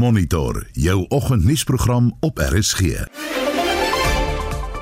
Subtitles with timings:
[0.00, 2.80] Monitor jou oggendnuusprogram op RSG.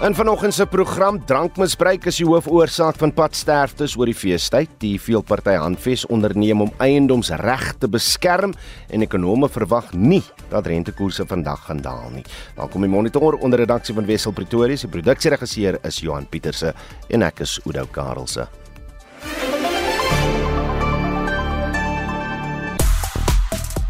[0.03, 4.71] In vanoggend se program drankmisbruik is die hoofoorsaak van padsterftes oor die feestyd.
[4.79, 8.55] Die veelparty handves onderneem om eiendomsreg te beskerm
[8.95, 10.23] en ekonome verwag nie
[10.53, 12.25] dat rentekoerse vandag gaan daal nie.
[12.55, 14.87] Dan kom die monitor onder redaksie van Wessel Pretorius.
[14.87, 16.77] Die produksieregisseur is Johan Pieterse
[17.11, 18.47] en ek is Udo Karelse.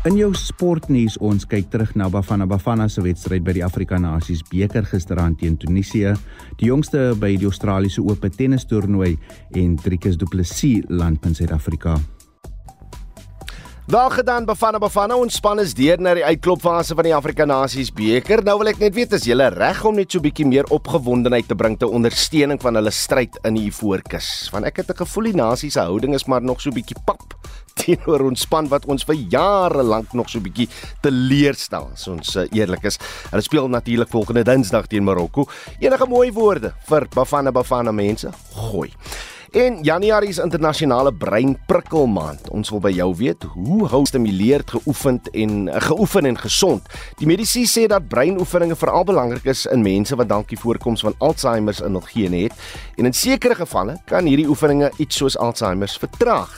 [0.08, 4.40] In jou sportnuus ons kyk terug na Bafana Bafana se wedstryd by die Afrika Nasies
[4.48, 6.14] beker gisteraand teen Tunesië,
[6.56, 9.18] die jongste by die Australiese Ope tennis toernooi
[9.52, 11.98] en Driekus Du Plessis land in Suid-Afrika.
[13.88, 17.88] Daar gedaan Bafana Bafana ons span is deur na die uitklopfase van die Afrika Nasies
[17.88, 18.42] beker.
[18.44, 21.56] Nou wil ek net weet as julle reg om net so bietjie meer opgewondenheid te
[21.56, 24.28] bring te ondersteuning van hulle stryd in die voorkus.
[24.52, 27.32] Want ek het 'n gevoel die Nasies se houding is maar nog so bietjie pap
[27.80, 30.68] teenoor ons span wat ons vir jare lank nog so bietjie
[31.00, 32.98] teleurstel as ons uh, eerlik is.
[33.30, 35.48] Hulle speel natuurlik volgende Dinsdag teen Marokko.
[35.80, 38.28] Enige mooi woorde vir Bafana Bafana mense?
[38.52, 38.92] Gooi.
[39.58, 42.46] En Januarie is internasionale breinprikkelmaand.
[42.54, 46.86] Ons wil by jou weet, hoe hou stimuleerd geoefen en uh, geoefen en gesond?
[47.18, 51.16] Die mediese sê dat breinoefeninge veral belangrik is in mense wat dalk die voorkoms van
[51.18, 52.68] Alzheimer in hul gene het.
[53.02, 56.54] En in sekere gevalle kan hierdie oefeninge iets soos Alzheimer vertraag.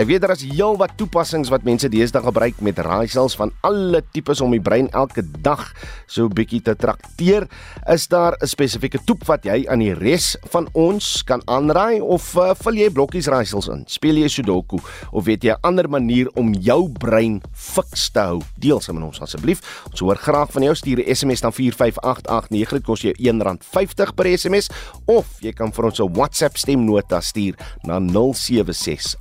[0.00, 4.40] Ek weet daar is heelwat toepassings wat mense deesdae gebruik met raaisels van alle tipes
[4.40, 5.60] om die brein elke dag
[6.08, 7.44] so 'n bietjie te trakteer.
[7.84, 12.34] Is daar 'n spesifieke toep wat jy aan die res van ons kan aanraai of
[12.36, 13.84] uh, vul jy blokkies raaisels in?
[13.86, 14.78] Speel jy Sudoku
[15.12, 18.40] of weet jy 'n ander manier om jou brein fiks te hou?
[18.56, 19.60] Deel dit met ons asseblief.
[19.90, 20.74] Ons hoor graag van jou.
[20.74, 22.70] Stuur 'n SMS na 45889.
[22.70, 24.70] Dit kos jou R1.50 per SMS
[25.04, 29.16] of jy kan vir ons 'n WhatsApp stemnota stuur na 076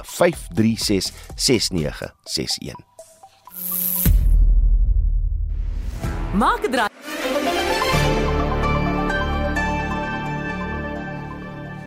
[0.75, 2.75] 366961.
[6.33, 6.71] Maak 'n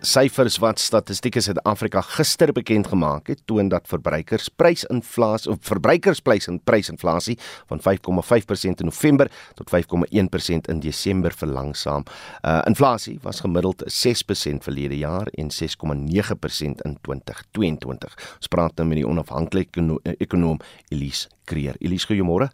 [0.03, 7.37] Syfers wat Statistiek Suid-Afrika gister bekend gemaak het, toon dat verbruikersprysinflasie of verbruikersprysinflasie
[7.71, 12.03] van 5,5% in November tot 5,1% in Desember verlangsaam.
[12.43, 18.19] Uh inflasie was gemiddeld 6% verlede jaar en 6,9% in 2022.
[18.35, 19.87] Ons praat nou met die onafhanklike
[20.19, 20.59] ekonom
[20.91, 21.79] Elise Kreer.
[21.79, 22.51] Elise, goeiemôre.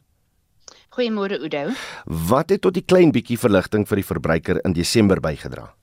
[0.94, 1.74] Goeiemôre Oudo.
[2.06, 5.79] Wat het tot die klein bietjie verligting vir die verbruiker in Desember bygedra?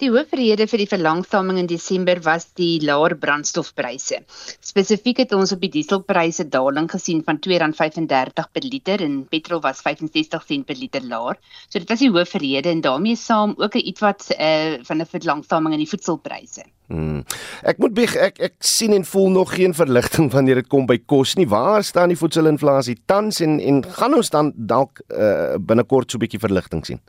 [0.00, 4.22] Die hoofrede vir die verlangsaming in Desember was die laer brandstofpryse.
[4.64, 9.82] Spesifiek het ons op die dieselpryse daling gesien van R2.35 per liter en petrol was
[9.84, 11.36] 65 sent per liter laer.
[11.68, 15.74] So dit was die hoofrede en daarmee saam ook 'n ietwat uh, van 'n verlangsaming
[15.74, 16.64] in die voedselpryse.
[16.88, 17.22] Hmm.
[17.62, 20.98] Ek moet bieg, ek ek sien en voel nog geen verligting wanneer dit kom by
[21.06, 21.48] kos nie.
[21.48, 26.24] Waar staan die voedselinflasie tans en en gaan ons dan dalk uh, binnekort so 'n
[26.24, 27.00] bietjie verligting sien?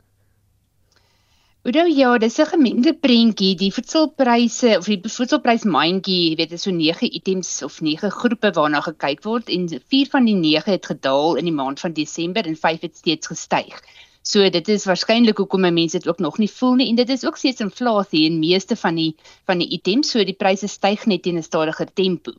[1.64, 3.54] Oudo ja, dis 'n gemengde prentjie.
[3.58, 8.80] Die voedselpryse of die voedselprysmandjie, jy weet, is so 9 items of 9 groepe waarna
[8.82, 12.58] gekyk word en 4 van die 9 het gedaal in die maand van Desember en
[12.64, 13.78] 5 het steeds gestyg.
[14.22, 17.24] So dit is waarskynlik hoekom mense dit ook nog nie voel nie en dit is
[17.26, 19.14] ook steeds inflasie in meeste van die
[19.46, 22.32] van die items, so die pryse styg net in 'n stadiger tempo.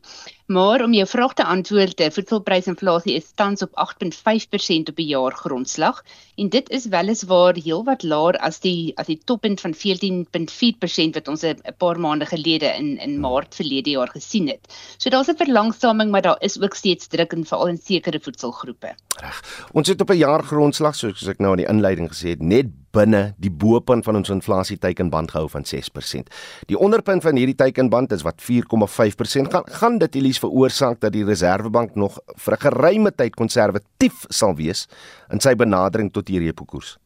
[0.46, 5.32] Maar om jou vraag te antwoord, die voedselprysinflasie is tans op 8.5% op 'n jaar
[5.32, 6.02] grondslag
[6.36, 11.44] en dit is weliswaar heelwat laer as die as die toppunt van 14.4% wat ons
[11.44, 14.94] 'n paar maande gelede in in Maart verlede jaar gesien het.
[14.98, 18.94] So daar's 'n verlangsaming, maar daar is ook steeds druk in veral in sekere voedselgroepe.
[19.20, 19.68] Reg.
[19.72, 22.66] Ons het op 'n jaar grondslag soos ek nou in die inleiding gesê het, net
[22.94, 26.32] binne die bopunt van ons inflasie teikenband gehou van 6%.
[26.70, 31.24] Die onderpunt van hierdie teikenband is wat 4,5% gaan gaan dit Elise veroorsaak dat die
[31.26, 34.86] Reserwebank nog vir 'n geruime tyd konservatief sal wees
[35.30, 36.98] in sy benadering tot die repo koers.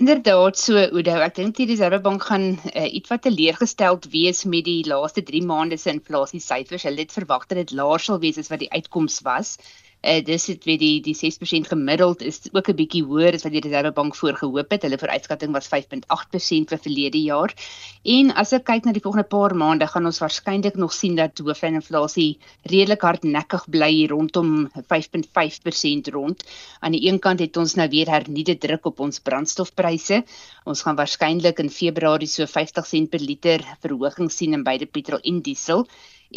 [0.00, 5.22] Inderdaad so Oudo, ek dink die Reserwebank gaan uh, ietwat teleurgesteld wees met die laaste
[5.22, 6.86] 3 maande se inflasie syfers.
[6.88, 9.58] Hulle het verwag dat dit laer sal wees as wat die uitkoms was.
[10.02, 13.52] Uh, dis het weet die die 6% gemiddeld is ook 'n bietjie hoër as wat
[13.54, 14.82] die Reservebank voorgehoop het.
[14.82, 17.54] Hulle vooruitskatting was 5.8% vir verlede jaar.
[18.02, 21.38] En as ek kyk na die volgende paar maande, gaan ons waarskynlik nog sien dat
[21.38, 26.42] hoofinflasie redelik hardnekkig bly rondom 5.5% rond.
[26.80, 30.24] Aan die een kant het ons nou weer hernieude druk op ons brandstofpryse.
[30.64, 35.20] Ons gaan waarskynlik in Februarie so 50 sent per liter verhoging sien in beide petrol
[35.22, 35.86] en diesel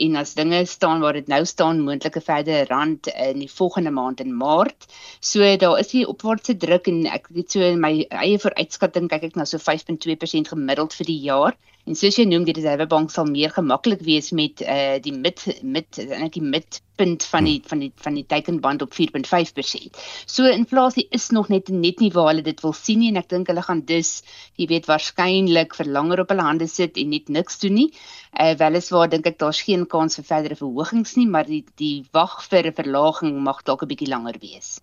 [0.06, 4.24] en as dinge staan waar dit nou staan moontlike verdere rand in die volgende maand
[4.24, 4.90] in Maart.
[5.20, 9.30] So daar is hier opwaartse druk en ek weet so in my eie vooruitskatting kyk
[9.32, 13.28] ek na so 5.2% gemiddeld vir die jaar En soos jy noem, die Reservebank sal
[13.30, 17.92] meer gemaklik wees met uh die mid mid eintlik die midpunt van die van die
[18.02, 20.00] van die teikenband op 4.5%.
[20.26, 23.30] So inflasie is nog net net nie waar hulle dit wil sien nie en ek
[23.36, 24.16] dink hulle gaan dus,
[24.58, 27.88] jy weet, waarskynlik vir langer op hulle hande sit en net niks doen nie.
[28.36, 32.42] Uh weliswaar dink ek daar's geen kans vir verdere verhogings nie, maar die die wag
[32.44, 34.82] vir 'n verlaging mag dalk 'n bietjie langer wees.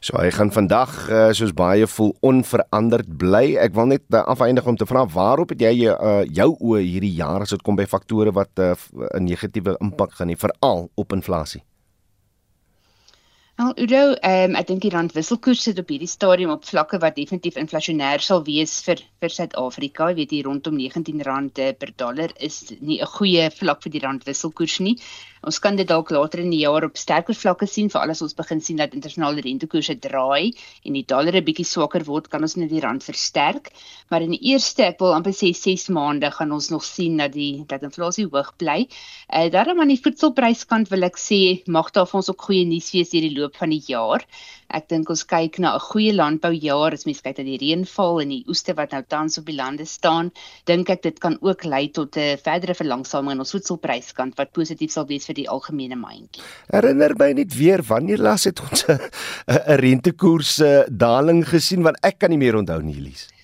[0.00, 3.56] So hy gaan vandag uh, soos baie voel onveranderd bly.
[3.56, 7.16] Ek wil net uh, afeindig om te vra waarop het jy uh, jou oë hierdie
[7.16, 11.12] jaar as dit kom by faktore wat 'n uh, negatiewe impak gaan hê veral op
[11.12, 11.64] inflasie?
[13.60, 17.18] Nou, Udo, um, ek dink die rand wisselkoers sit op hierdie stadium op vlakke wat
[17.18, 20.06] definitief inflasionêr sal wees vir vir Suid-Afrika.
[20.08, 24.24] Jy weet hier rondom R19 per dollar is nie 'n goeie vlak vir die rand
[24.24, 24.96] wisselkoers nie.
[25.40, 28.36] Ons kan dit dalk later in die jaar op sterker vlakke sien vir alles ons
[28.36, 30.52] begin sien dat internasionale rentekoerse draai
[30.84, 33.72] en die dollar 'n bietjie swakker word, kan ons net die rand versterk.
[34.10, 37.32] Maar in die eerste, ek wil amper sê 6 maande gaan ons nog sien dat
[37.32, 38.86] die dat inflasie hoog bly.
[39.32, 42.66] Eh uh, daarom aan die voedselpryskant wil ek sê mag daar vir ons ook goeie
[42.66, 44.24] nuus wees hierdie loop van die jaar.
[44.70, 48.28] Ek dink ons kyk na 'n goeie landboujaar as mens kyk na die reënval en
[48.28, 50.30] die oeste wat nou tans op die lande staan,
[50.66, 54.92] dink ek dit kan ook lei tot 'n verdere verlangsaming in ons voedselpryskant wat positief
[54.92, 56.42] sal wees vir die algemene mandjie.
[56.70, 58.98] Herinner my net weer wanneer laas het ons 'n
[59.84, 63.39] rentekoers daling gesien want ek kan nie meer onthou nie, Elise.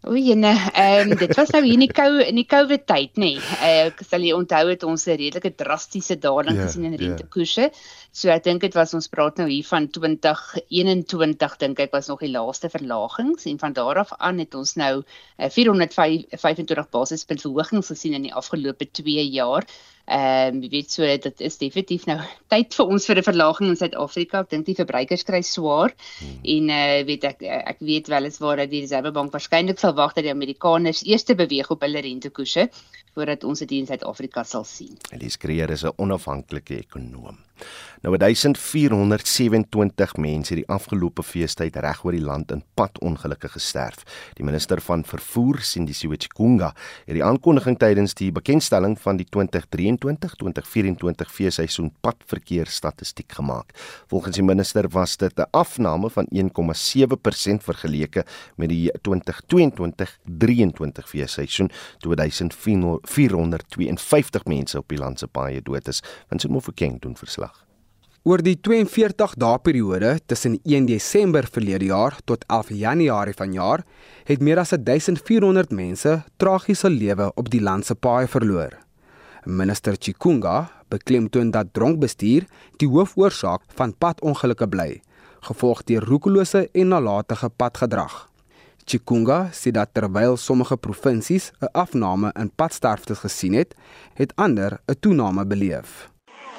[0.00, 3.18] O, jene, ehm um, dit was nou hier in die kou in die COVID tyd,
[3.20, 3.34] nê.
[3.36, 3.58] Nee.
[3.68, 7.00] Ek sal jy onthou het ons 'n redelike drastiese daling yeah, ja, gesien in ja.
[7.02, 7.66] rentekoerse.
[7.68, 7.82] Yeah.
[8.10, 12.24] So ek dink dit was ons praat nou hier van 2021 dink ek was nog
[12.24, 17.92] die laaste verlagings en van daar af aan het ons nou uh, 425 basispunt verhogings
[17.92, 19.68] gesien in die afgelope 2 jaar.
[20.10, 22.16] Ehm um, jy weet so dit is definitief nou
[22.50, 24.40] tyd vir ons vir 'n verlaging in Suid-Afrika.
[24.42, 26.40] Ek dink die verbruikers kry swaar hmm.
[26.54, 29.94] en eh uh, weet ek ek weet wel is waar dat die Reservebank waarskynlik sal
[29.94, 32.66] wag dat die Amerikaners eers beweeg op hulle rentekoerse
[33.14, 34.98] voordat ons dit in Suid-Afrika sal sien.
[35.14, 37.38] Elise Creer is 'n onafhanklike ekonom.
[38.00, 44.04] Nou 1427 mense het die afgelope feestyd reg oor die land in padongelukke gesterf.
[44.38, 46.74] Die minister van vervoer, Sindisiwe Chikunga,
[47.04, 53.76] het die aankondiging tydens die bekendstelling van die 2023-2024 feesseisoen padverkeersstatistiek gemaak.
[54.08, 58.24] Volgens die minister was dit 'n afname van 1,7% vergeleke
[58.56, 66.02] met die 2022-23 feesseisoen, toe 1452 mense op die land se paaie dood is.
[66.30, 67.49] Ons moet vir King doen verslag.
[68.20, 73.80] Oor die 42 dae periode tussen 1 Desember verlede jaar tot 11 Januarie vanjaar
[74.28, 78.76] het meer as 1400 mense tragiese lewe op die land se paaie verloor.
[79.46, 82.44] Minister Chikunga beklemtoon dat dronkbestuur
[82.76, 85.00] die hoofoorsaak van padongelukke bly,
[85.48, 88.26] gevolg deur roekelose en nalatige padgedrag.
[88.84, 93.74] Chikunga sê dat terwyl sommige provinsies 'n afname in padsterftes gesien het,
[94.14, 96.09] het ander 'n toename beleef.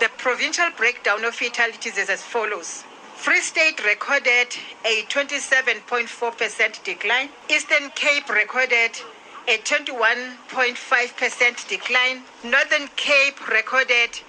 [0.01, 2.83] The provincial breakdown of fatalities is as follows.
[3.17, 4.47] Free State recorded
[4.83, 7.29] a 27.4% decline.
[7.47, 8.99] Eastern Cape recorded
[9.47, 12.23] a 21.5% decline.
[12.43, 14.19] Northern Cape recorded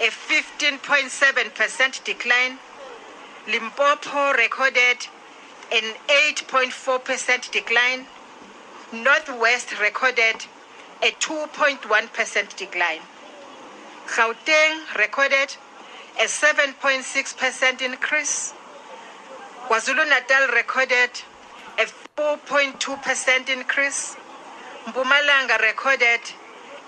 [0.00, 2.58] a 15.7% decline.
[3.46, 5.06] Limpopo recorded
[5.70, 8.04] an 8.4% decline.
[8.92, 10.46] Northwest recorded
[11.04, 13.02] a 2.1% decline.
[14.10, 15.54] Gauteng recorded
[16.18, 18.52] a 7.6% increase.
[19.68, 21.10] KwaZulu-Natal recorded
[21.78, 21.86] a
[22.18, 24.16] 4.2% increase.
[24.86, 26.20] Mpumalanga recorded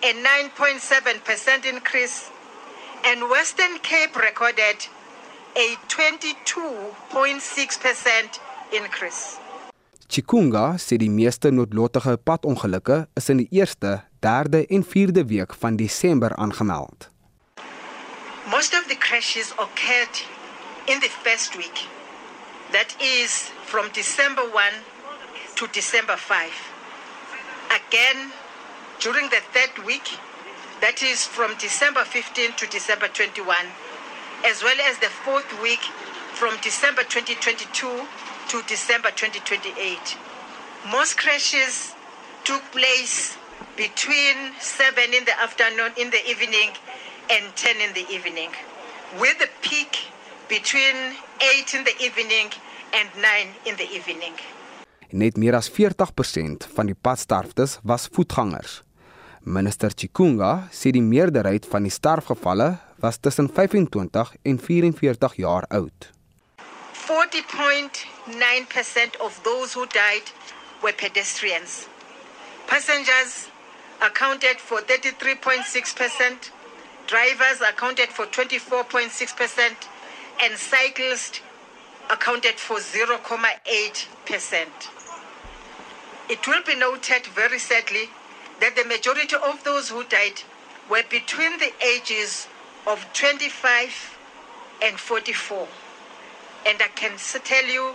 [0.03, 2.31] a 9.7% increase.
[3.05, 4.89] And Western Cape recorded
[5.55, 8.41] a 22.6%
[8.73, 9.39] increase.
[10.09, 15.77] Chikunga sê die meeste noodlottige padongelukke is in die eerste, derde en vierde week van
[15.77, 17.12] Desember aangemeld.
[18.51, 20.19] Most of the crashes occurred
[20.89, 21.87] in the first week,
[22.73, 24.73] that is from December 1
[25.55, 26.51] to December 5.
[27.71, 28.33] Again,
[28.99, 30.19] during the third week,
[30.81, 33.57] that is from December 15 to December 21,
[34.45, 35.83] as well as the fourth week
[36.35, 38.03] from December 2022
[38.49, 40.19] to December 2028.
[40.91, 41.95] Most crashes
[42.43, 43.37] took place
[43.77, 46.71] between 7 in the afternoon, in the evening,
[47.29, 48.51] and 10 in the evening,
[49.21, 50.11] with a peak
[50.49, 52.51] between 8 in the evening
[52.93, 54.35] and 9 in the evening.
[55.11, 58.83] Net meer as 40% van die padsterftes was voetgangers.
[59.45, 66.11] Minister Chikunga sê die meerderheid van die sterfgevalle was tussen 25 en 44 jaar oud.
[66.95, 70.33] 40.9% of those who died
[70.83, 71.87] were pedestrians.
[72.67, 73.49] Passengers
[73.99, 76.53] accounted for 33.6%,
[77.13, 79.77] drivers accounted for 24.6%,
[80.43, 81.43] and cyclists
[82.11, 84.67] accounted for 0.8%.
[86.31, 88.09] It will be noted very sadly
[88.61, 90.41] that the majority of those who died
[90.89, 92.49] were between the ages
[92.87, 94.19] of 25
[94.83, 95.69] and 44.
[96.65, 97.93] And I can tell you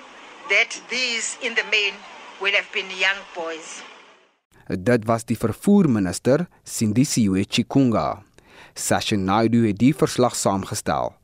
[0.49, 1.93] that these, in the main,
[2.39, 3.81] will have been young boys.
[4.69, 8.26] Dit was die vervoerminister, Sindisiwe Chikunga.
[8.77, 11.15] Sasha Naidu het die verslag saamgestel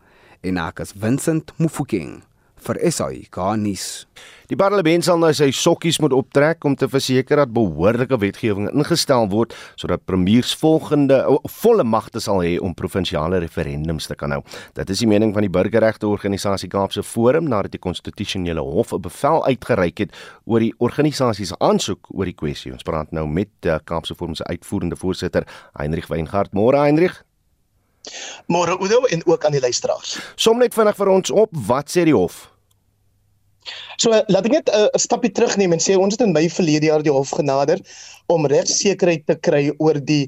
[0.41, 2.23] en ek is Vincent Mufokeng
[2.63, 4.05] vir SAI Garnis.
[4.49, 9.27] Die parlement sal nou sy sokkies moet optrek om te verseker dat behoorlike wetgewing ingestel
[9.29, 11.19] word sodat premiers volgende
[11.59, 14.41] volle magte sal hê om provinsiale referendums te kan hou.
[14.79, 19.01] Dit is die mening van die burgerregte organisasie Kaapse Forum nadat die konstitusionele hof 'n
[19.01, 22.73] bevel uitgereik het oor die organisasie se aansoek oor die kwessie.
[22.73, 25.45] Ons praat nou met uh, Kaapse Forum se uitvoerende voorsitter
[25.77, 26.53] Heinrich Weingart.
[26.53, 27.21] Môre Heinrich.
[28.51, 30.17] Môre Oudo en ook aan die luisteraars.
[30.35, 32.49] Som net vinnig vir ons op, wat sê die hof?
[34.01, 36.49] So laat ek net uh, 'n uh, stapie terugneem en sê ons het in Mei
[36.51, 37.79] verlede jaar die hof genader
[38.27, 40.27] om regsekerheid te kry oor die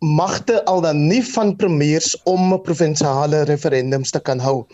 [0.00, 4.64] magte al dan nie van premiers om provinsiale referendums te kan hou.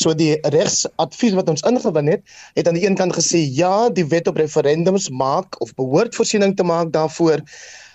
[0.00, 2.24] So die regsadvies wat ons ingewin het,
[2.56, 6.56] het aan die een kant gesê ja, die wet op referendums maak of behoort voorsiening
[6.56, 7.44] te maak daarvoor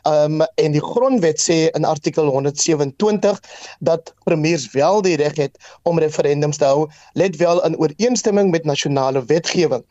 [0.08, 3.40] Um en die grondwet sê in artikel 127
[3.80, 8.64] dat premiers wel die reg het om referendums te hou, let wel in ooreenstemming met
[8.64, 9.84] nasionale wetgewing.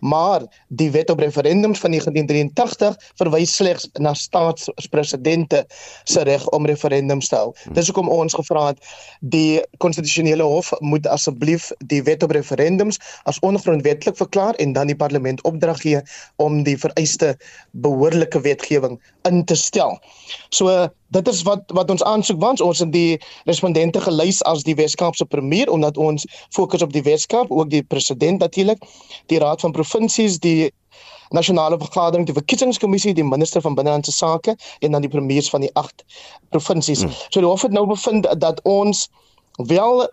[0.00, 5.64] Maar die wet op referendums van 1983 verwys slegs na staatspresidente
[6.04, 7.52] se reg om referendums te hou.
[7.72, 8.82] Dis hoekom ons gevra het
[9.20, 14.98] die konstitusionele hof moet asseblief die wet op referendums as ongrondwettig verklaar en dan die
[14.98, 16.02] parlement opdrag gee
[16.36, 17.34] om die vereiste
[17.70, 19.98] behoorlike wetgewing in te stel.
[20.50, 22.60] So dit is wat wat ons aansoek was.
[22.60, 27.50] Ons het die respondente gelys as die Weskaapse premier omdat ons fokus op die Weskaap
[27.50, 28.82] ook die president natuurlik
[29.32, 30.72] die raad van provinsies die
[31.34, 35.70] nasionale vergadering die verkiesingskommissie die minister van binnelandse sake en dan die premiers van die
[35.72, 36.04] 8
[36.54, 37.14] provinsies hmm.
[37.28, 39.08] so die hof het nou bevind dat ons
[39.70, 40.04] wel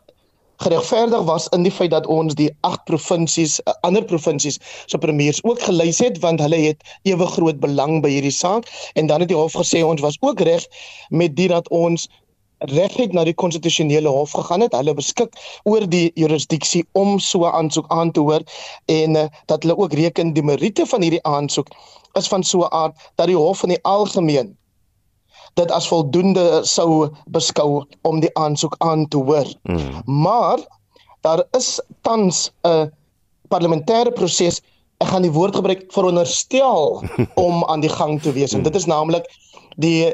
[0.61, 5.41] geregverdig was in die feit dat ons die agt provinsies uh, ander provinsies se premiers
[5.43, 8.69] ook gelys het want hulle het ewe groot belang by hierdie saak.
[8.93, 10.67] En dan het die hof gesê ons was ook reg
[11.09, 12.07] met dit dat ons
[12.69, 14.75] reg het na die konstitusionele hof gegaan het.
[14.77, 18.43] Hulle beskik oor die jurisdiksie om so 'n aansoek aan te hoor
[18.85, 21.67] en uh, dat hulle ook reken die meriete van hierdie aansoek
[22.13, 24.57] is van so 'n aard dat die hof in die algemeen
[25.53, 29.47] dit as voldoende sou beskou om die aansoek aan te hoor.
[29.63, 30.01] Mm.
[30.05, 30.59] Maar
[31.21, 32.91] daar is tans 'n
[33.47, 34.61] parlementêre proses.
[34.97, 37.03] Ek gaan die woord gebruik veronderstel
[37.47, 38.53] om aan die gang te wees.
[38.53, 39.25] En dit is naamlik
[39.75, 40.13] die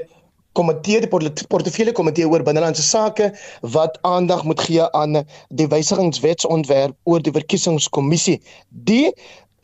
[0.57, 1.09] komitee die
[1.47, 3.29] portefeulje komitee oor binnelandse sake
[3.61, 8.41] wat aandag moet gee aan die wysigingswetsontwerp oor die verkiesingskommissie.
[8.69, 9.13] Die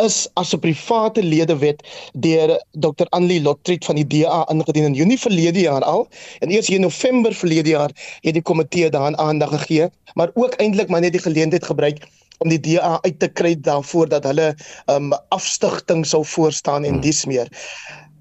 [0.04, 1.84] is as 'n private ledewet
[2.14, 3.08] deur Dr.
[3.10, 6.08] Annelie Lotriet van die DA ingedien in Junie verlede jaar al
[6.40, 7.92] en eers in November verlede jaar
[8.22, 12.08] het die komitee daaraan aandag gegee, maar ook eintlik maar net die geleentheid gebruik
[12.38, 14.56] om die DA uit te kry daarvoor dat hulle
[14.92, 17.48] um afstigting sou voorstaan en dis meer.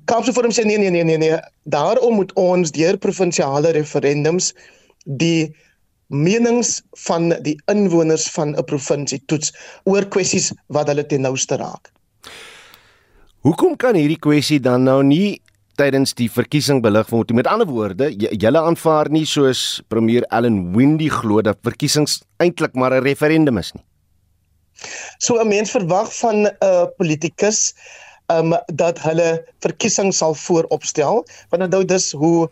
[0.05, 4.53] Kaapse Forum sê nee nee nee nee nee, daarom moet ons deur provinsiale referendums
[5.05, 5.55] die
[6.13, 9.53] menings van die inwoners van 'n provinsie toets
[9.85, 11.93] oor kwessies wat hulle ten nouste raak.
[13.43, 15.41] Hoekom kan hierdie kwessie dan nou nie
[15.75, 17.33] tydens die verkiesing belig word?
[17.33, 22.93] Met ander woorde, julle aanvaar nie soos premier Allan Windey glo dat verkiesings eintlik maar
[22.93, 23.85] 'n referendum is nie.
[25.19, 27.75] So 'n mens verwag van 'n uh, politikus
[28.31, 32.49] um dat hulle verkiesing sal vooropstel want onthou dis hoe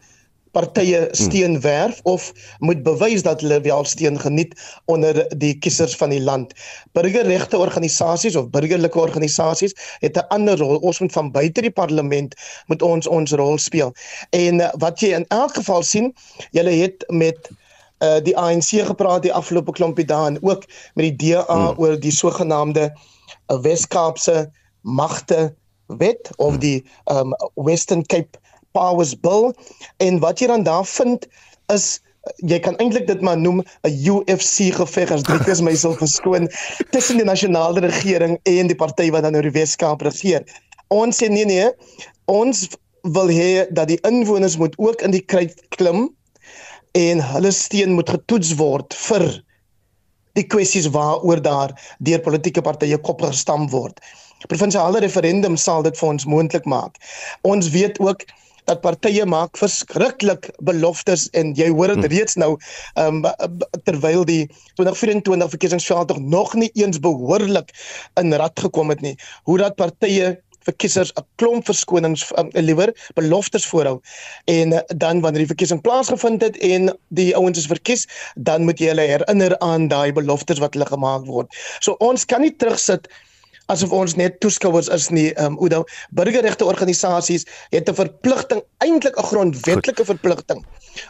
[0.50, 1.14] partye hmm.
[1.14, 4.54] steun werf of moet bewys dat hulle wel steun geniet
[4.84, 6.52] onder die kiesers van die land.
[6.92, 10.76] Burgerregte organisasies of burgerlike organisasies het 'n ander rol.
[10.76, 12.34] Ons moet van buite die parlement
[12.66, 13.94] moet ons ons rol speel.
[14.30, 16.14] En wat jy in elk geval sien,
[16.50, 17.50] julle het met
[17.98, 20.64] uh, die ANC gepraat die afgelope klompie dae en ook
[20.94, 21.78] met die DA hmm.
[21.78, 25.54] oor die sogenaamde uh, Wes-Kaapse magte
[25.86, 26.60] wet of hmm.
[26.60, 28.38] die um, Western Cape
[28.76, 29.50] Powers Bill
[30.04, 31.26] en wat jy dan daar vind
[31.72, 31.98] is
[32.44, 36.48] jy kan eintlik dit maar noem 'n UFC geveg as dit is myself verskoon
[36.94, 40.44] tussen die nasionale regering en die party wat dan nou die Weskaap regeer.
[40.88, 41.70] Ons sê nee nee,
[42.26, 42.68] ons
[43.02, 46.10] wil hê dat die inwoners moet ook in die kruit klim
[46.92, 49.24] en hulle steen moet getoets word vir
[50.38, 54.00] die kwessies waaroor daar deur politieke partye kop gestamp word.
[54.48, 56.96] Provinsiale referendum sal dit vir ons moontlik maak.
[57.42, 58.24] Ons weet ook
[58.70, 62.12] dat partye maak verskriklik beloftes en jy hoor dit hm.
[62.14, 62.52] reeds nou
[63.00, 63.24] um,
[63.88, 64.44] terwyl die
[64.78, 67.74] 2024 verkiesingsveld nog nie eens behoorlik
[68.20, 69.16] in rad gekom het nie
[69.48, 70.36] hoe dat partye
[70.66, 73.96] vir kiesers 'n klomp verskonings um, liewer beloftes voorhou
[74.44, 78.78] en uh, dan wanneer die verkiesing plaasgevind het en die ouens is verkies dan moet
[78.78, 81.48] jy hulle herinner aan daai beloftes wat hulle gemaak word.
[81.80, 83.08] So ons kan nie terugsit
[83.70, 85.28] asof ons net toeskouers is nie.
[85.34, 85.84] Ehm um, Oudo,
[86.16, 90.64] burgerregte organisasies het 'n verpligting, eintlik 'n grondwetlike verpligting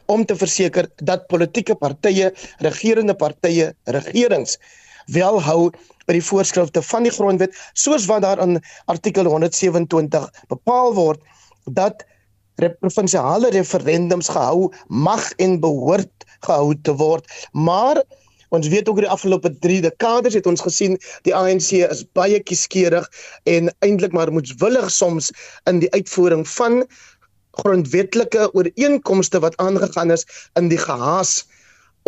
[0.06, 4.58] om te verseker dat politieke partye, regerende partye, regerings
[5.06, 5.70] wel hou
[6.06, 11.20] by die voorskrifte van die grondwet soos wat daar in artikel 127 bepaal word
[11.64, 12.04] dat
[12.60, 18.02] provinsiale referendums gehou mag en behoort gehou te word maar
[18.56, 22.40] ons weet ook oor die afgelope 3 dekades het ons gesien die ANC is baie
[22.42, 23.08] kieskeurig
[23.50, 25.30] en eintlik maar moetswillig soms
[25.70, 26.84] in die uitvoering van
[27.62, 30.26] grondwetlike ooreenkomste wat aangegaan is
[30.58, 31.44] in die gehaas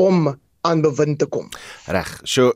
[0.01, 1.49] om aan bewind te kom.
[1.91, 2.11] Reg.
[2.23, 2.53] So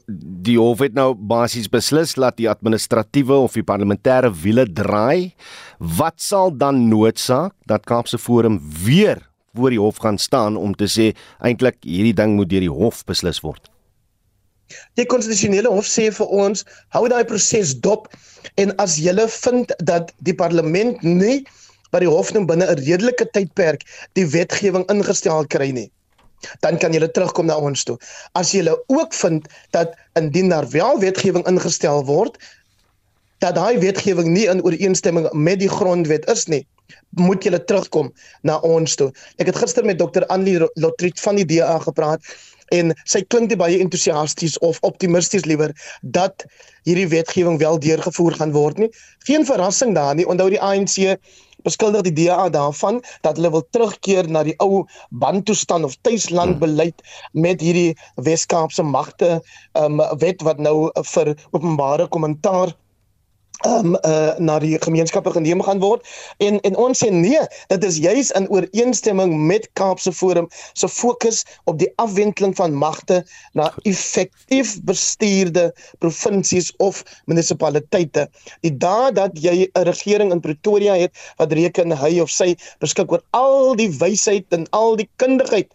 [0.46, 5.34] die hof het nou basies beslis dat die administratiewe of die parlementêre wiele draai.
[5.78, 9.24] Wat sal dan noodsaak dat Kaapse Forum weer
[9.56, 11.12] voor die hof gaan staan om te sê
[11.42, 13.66] eintlik hierdie ding moet deur die hof beslis word?
[14.98, 16.64] Die konstitusionele hof sê vir ons
[16.96, 18.08] hou daai proses dop
[18.62, 21.44] en as jy vind dat die parlement nie
[21.92, 23.86] by die hof nou binne 'n redelike tydperk
[24.18, 25.90] die wetgewing ingestel kry nie
[26.60, 27.96] dan kan jy terugkom na ons toe.
[28.34, 32.38] As jy ook vind dat indien daar wel wetgewing ingestel word
[33.44, 36.62] dat daai wetgewing nie in ooreenstemming met die grondwet is nie,
[37.20, 39.10] moet jy terugkom na ons toe.
[39.36, 42.24] Ek het gister met dokter Anlie Lotriet van die DA gepraat
[42.74, 46.44] en sy klink baie entoesiasties of optimisties liewer dat
[46.86, 48.90] hierdie wetgewing wel deurgevoer gaan word nie.
[49.26, 50.26] Geen verrassing daar nie.
[50.26, 51.16] Onthou die ANC
[51.66, 57.62] beskuldig die DA daarvan dat hulle wil terugkeer na die ou bandtoestand of tuislandbeleid met
[57.64, 57.96] hierdie
[58.28, 59.40] Wes-Kaapse magte
[59.74, 62.74] um, wet wat nou vir openbare kommentaar
[63.64, 66.04] um uh, na die gemeenskappe geneem gaan word.
[66.38, 67.40] En en ons sê nee
[67.72, 73.22] dit is juis in ooreenstemming met Kaapse Forum se fokus op die afwendeling van magte
[73.52, 78.28] na effektief bestuurde provinsies of munisipaliteite.
[78.60, 83.12] Die daad dat jy 'n regering in Pretoria het wat reken hy of sy beskik
[83.12, 85.72] oor al die wysheid en al die kundigheid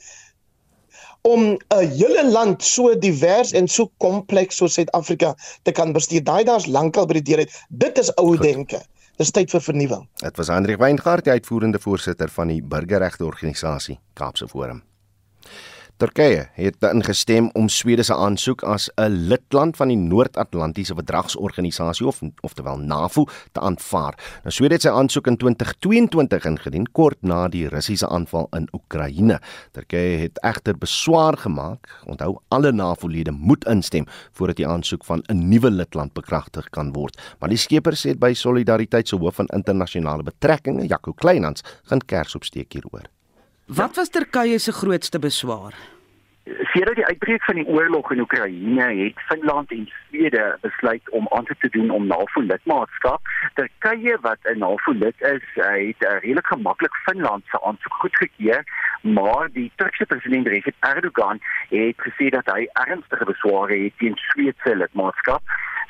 [1.22, 6.24] om 'n hele land so divers en so kompleks soos Suid-Afrika te kan bestuur.
[6.24, 7.66] Daai daar's lankal by die deur uit.
[7.70, 8.82] Dit is ou denke.
[9.18, 10.08] Dis tyd vir vernuwing.
[10.16, 14.82] Dit was Hendrik Weingart, die uitvoerende voorsitter van die burgerregte organisasie Kaapse Forum.
[16.02, 22.22] Turkye het ingestem om Swede se aansoek as 'n lidland van die Noord-Atlantiese Verdragsorganisasie of
[22.42, 24.18] oftewel NAVO te aanvaar.
[24.44, 29.40] Nou Swede het sy aansoek in 2022 ingedien kort na die Russiese aanval in Oekraïne.
[29.72, 32.02] Turkye het egter beswaar gemaak.
[32.06, 37.22] Onthou alle NAVO-lede moet instem voordat die aansoek van 'n nuwe lidland bekragtig kan word.
[37.40, 42.36] Maar die skepers het by Solidariteit se hoof van internasionale betrekkinge, Jaco Kleinhans, gaan kers
[42.36, 43.21] opsteek hieroor.
[43.76, 45.74] Wat was Turkye se grootste beswaar?
[46.44, 51.46] Sedert die uitbreek van die oorlog in Oekraïne het Finland en Swede besluit om aan
[51.46, 53.22] te doen om NAVO lidmaatskap.
[53.54, 58.64] Turkye wat 'n NAVO lid is, het redelik gemaklik Finland se aansoek goedgekeur,
[59.02, 64.76] maar die Turkse president Recep Erdogan het gesê dat hy ernstige besware het teen Swede
[64.76, 65.42] lidmaatskap.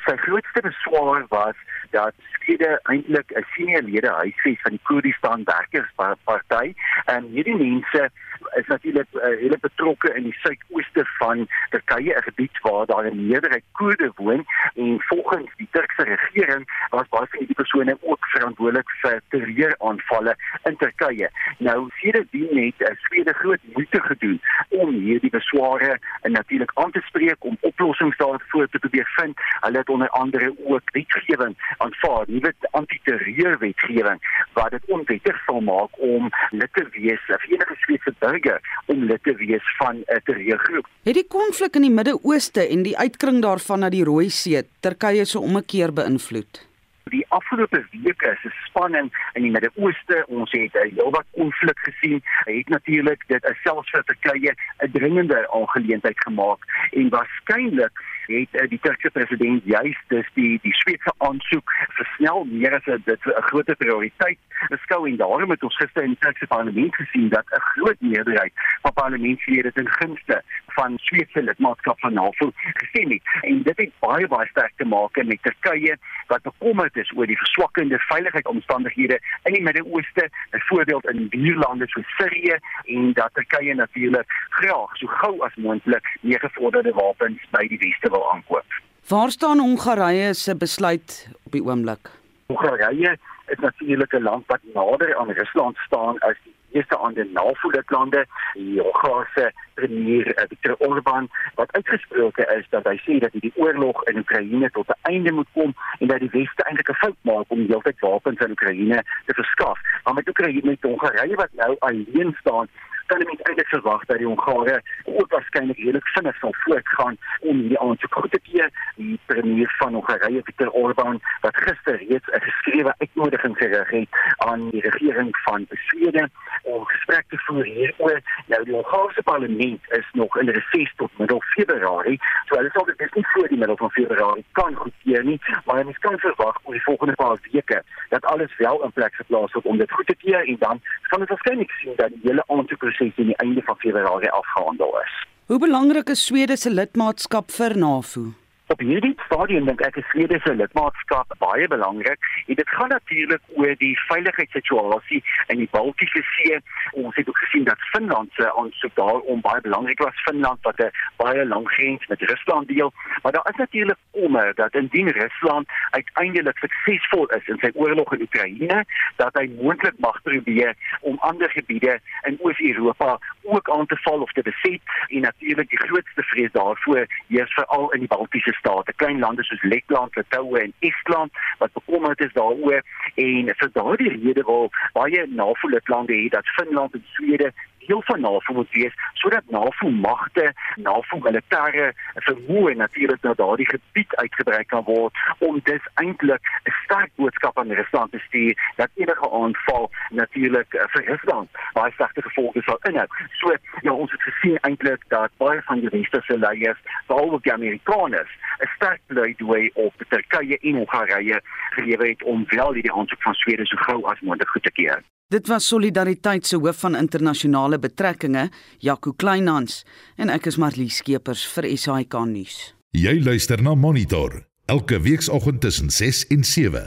[0.06, 1.54] Sy grootste beswaar was
[1.90, 8.10] dat Swede eintlik 'n senior lede huisves van die Koerdistan Werkersparty en hierdie mense
[8.54, 13.26] is natuurlik uh, hele betrokke in die suidooste van Turkye, 'n gebied waar daar 'n
[13.26, 18.90] meerderheid Koerde woon en volgens die Turkse regering was baie van hierdie persone ook verantwoordelik
[19.02, 21.30] vir terreuraanvalle in Turkye.
[21.58, 27.00] Nou sedertdien het uh, Swede groot moeite gedoen om hierdie besware en natuurlik aan te
[27.04, 29.38] spreek om oplossings daarvoor te probeer vind.
[29.60, 34.18] Hulle het onder andere ook wetgewing aanvaar, nuwe antiterreurwetgewing
[34.52, 39.22] wat dit onwettig sal maak om lid te wees of enige Swede burger om lid
[39.22, 40.86] te wees van 'n terreurgroep.
[41.04, 45.24] Het die konflik in die Midde-Ooste en die uitkring daarvan na die Rooi See Turkye
[45.24, 46.66] se ommekeer beïnvloed?
[47.10, 50.24] Die afgelope weke is 'n spanning in die Midde-Ooste.
[50.26, 52.22] Ons het 'n heelwat konflik gesien.
[52.44, 57.92] Hy het natuurlik dit selfs vir Turkye 'n dringende aangeleentheid gemaak en waarskynlik
[58.26, 63.26] het uh, die Turkse president juist dus die die Swetse aansoek versnel meer as dit
[63.26, 67.44] 'n groot prioriteit beskou en daarom het ons gister in die Turkse parlement gesien dat
[67.50, 73.22] 'n groot meerderheid van parlementslede ten gunste van Swetse lidmaatskap van NAVO gestem het.
[73.40, 77.38] En dit het baie baie sterk te maak met Turkye wat bekommerd is oor die
[77.38, 84.96] verswakkende veiligheidsomstandighede in die Midde-Ooste, byvoorbeeld in buurlande soos Sirië en dat Turkye natuurlik graag
[84.96, 88.80] so gou as moontlik meer gevorderde wapens by die weste wil aankoop.
[89.08, 92.10] Waar staan Hongarye se besluit op die oomblik?
[92.46, 98.26] Hongarye is natuurlik 'n land wat nader aan Rusland staan as die eerste ander NAVO-lidlande,
[98.54, 104.04] die Hongaarse premier eh, Viktor Orbán wat uitgesproke is dat hy sê dat die oorlog
[104.04, 107.44] in Oekraïne tot 'n einde moet kom en dat die weste eintlik 'n fout maak
[107.48, 109.78] om heeltyd wapens aan Oekraïne te verskaf.
[110.04, 112.68] Maar met Oekraïne met Hongarye wat nou alleen staan,
[113.06, 117.78] kan jy eintlik verwag dat die Hongare ook waarskynlik redelik vinnig sal voortgaan om die
[117.78, 118.70] aansoek goed te keer.
[118.96, 124.70] Die premier van Hongarye, Viktor Orbán, wat gister reeds 'n geskrewe uitnodiging gerig het aan
[124.70, 126.28] die regering van Swede
[126.62, 128.20] om gesprek te voer hieroor.
[128.46, 132.20] Nou die Hongaarse parlement is nog in reses tot middel Februarie.
[132.46, 135.98] So hulle sal dit nie voor die middel van Februarie kan goedkeur nie, maar ons
[135.98, 139.76] kan verwag oor die volgende paar weke dat alles wel in plek geplaas word om
[139.76, 142.44] dit goed te keer en dan kan ons waarskynlik sien dat die hele
[142.92, 145.26] aansoekproses teen die einde van Februarie afgehandel is.
[145.46, 148.32] Hoe belangrik is Swede se lidmaatskap vir NAVO?
[148.72, 152.20] Op hierdie stadium dink ek is Swede se lidmaatskap baie belangrik.
[152.46, 155.20] En dit gaan natuurlik oor die veiligheidssituasie
[155.52, 156.60] in die Baltiese See.
[157.02, 160.22] Ons het ook gesien dat Finland se aansoek daarom baie belangrik was.
[160.24, 164.74] Finland wat 'n baie lang grens met Rusland deel, maar daar is natuurlik kommer dat
[164.74, 168.84] indien Rusland uiteindelik suksesvol is in sy oorlog in Oekraïne,
[169.16, 174.32] dat hy moontlik mag probeer om ander gebiede in Oos-Europa ook aan te val of
[174.32, 174.80] te beset.
[175.08, 179.62] En natuurlik die grootste vrees daarvoor is veral in die Baltiese state, klein lande soos
[179.62, 182.82] Letland, Litouwe en Estland wat bekommerd is daaroor.
[183.14, 187.52] En vir daardie rede wil baie NAVO-lidlande hê dat Finland en Swede
[187.86, 191.92] deel van NAVO moet wees sodat NAVO magte, NAVO militêre
[192.26, 197.72] vermoë natuurlik na daardie gebied uitgebrei kan word om dis eintlik 'n sterk boodskap aan
[197.72, 203.06] Rusland te stuur dat enige aanval natuurlik uh, vir Rusland baie slegte gevolge sal inhou.
[203.40, 207.52] So ja, ons het gesien eintlik dat baie van die westerse leiers, veral ook die
[207.52, 211.40] Amerikaners, 'n sterk pleidooi op Turkye en Hongarye
[211.70, 215.02] gelewer het om wel hierdie aansoek van Swede so gou as moontlik goed te keer.
[215.30, 219.82] Dit was Solidariteit se hoof van internasionale betrekkinge, Jaco Kleinhans,
[220.16, 222.56] en ek is Marlie Skeepers vir SAK nuus.
[222.92, 226.82] Jy luister na Monitor elke weekoggend tussen 6 en 7.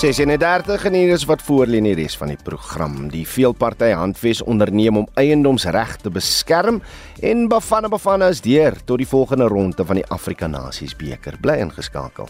[0.00, 3.10] 36 en hier is wat voorlê in die res van die program.
[3.12, 6.78] Die veelparty handves onderneem om eiendomsreg te beskerm
[7.20, 11.36] en Bafana Bafana is deur tot die volgende ronde van die Afrika Nasies beker.
[11.40, 12.28] Bly ingeskakel.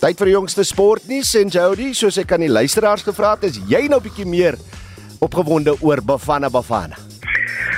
[0.04, 3.58] Tyd vir die jongste sportnuus en Jody, soos ek aan die luisteraars gevra het, is
[3.68, 4.58] jy nou bietjie meer
[5.20, 7.03] opgewonde oor Bafana Bafana?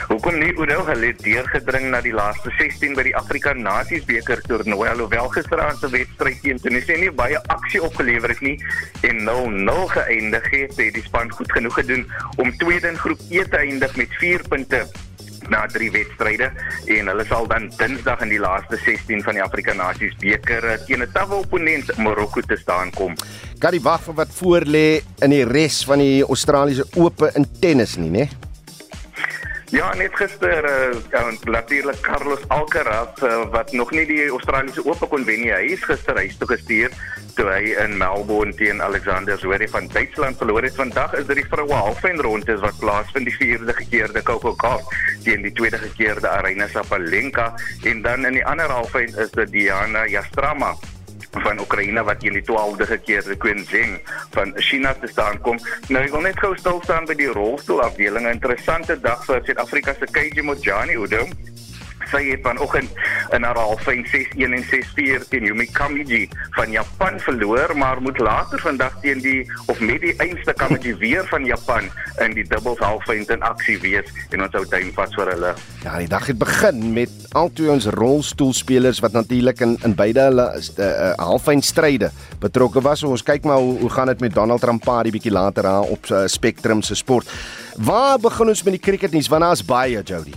[0.05, 4.41] Hoekom nie Oudo hulle het deurgedring na die laaste 16 by die Afrika Nasies beker
[4.45, 8.53] toernooi alhoewel gisteraand se wedstryd teen Tunesië nie baie aksie opgelewer het nie
[9.07, 12.05] en 0-0 geëindig het, het die span goed genoeg gedoen
[12.37, 14.85] om tweede in groep E te eindig met 4 punte
[15.49, 16.51] na drie wedstryde
[16.97, 20.79] en hulle sal dan Dinsdag in die laaste 16 van die Afrika Nasies beker eh,
[20.85, 23.17] teen 'n tawwe opponent Marokko te staan kom.
[23.59, 27.45] Kan die wag vir wat voor lê in die res van die Australiese Ope in
[27.59, 28.44] tennis nie, né?
[29.75, 35.25] Ja, net gister uh, natuurlik Carlos Alcaraz uh, wat nog nie die Australiese Ope kon
[35.27, 35.51] wen nie.
[35.51, 36.95] Hy is gister huis toe gestuur
[37.35, 40.79] toe hy in Melbourne teen Alexander Zverev van Duitsland verloor het.
[40.79, 44.87] Vandag is dit die vroue halffinale wat plaasvind die vierde gekeerde Gauff
[45.27, 47.51] teen die tweede gekeerde Aryna Sabalenka
[47.83, 50.71] en dan in die ander halffinale is dit Diana Yastrama
[51.43, 53.99] van Oekraïne wat die 12de gekeerde Queen Zheng
[54.35, 55.59] van China te staan kom.
[55.87, 58.29] Nou ek wil net gou stil staan by die rolstoelafdeling.
[58.31, 61.25] Interessante dag vir Suid-Afrika se Keiji Mojani Udo.
[62.11, 62.89] Sy het vanoggend
[63.35, 66.25] in haar halfyn 6-1 en 6-4 teen Yumi Kamiji
[66.57, 71.27] van Japan verloor, maar moet later vandag teen die of met die einste Kamiji weer
[71.27, 71.89] van Japan
[72.23, 75.53] in die dubbels halfyn in aksie wees en ons hou tuin vas vir hulle.
[75.83, 80.47] Ja, die dag het begin met albei ons rolstoelspelers wat natuurlik in in beide hulle
[80.55, 83.03] uh, uh, halfyn stryde betrokke was.
[83.03, 86.25] Ons kyk maar hoe, hoe gaan dit met Donald Rampari bietjie later aan op uh,
[86.31, 87.29] Spectrum se sport.
[87.75, 89.31] Waar begin ons met die cricketnuus?
[89.31, 90.33] Want daar's baie Jody.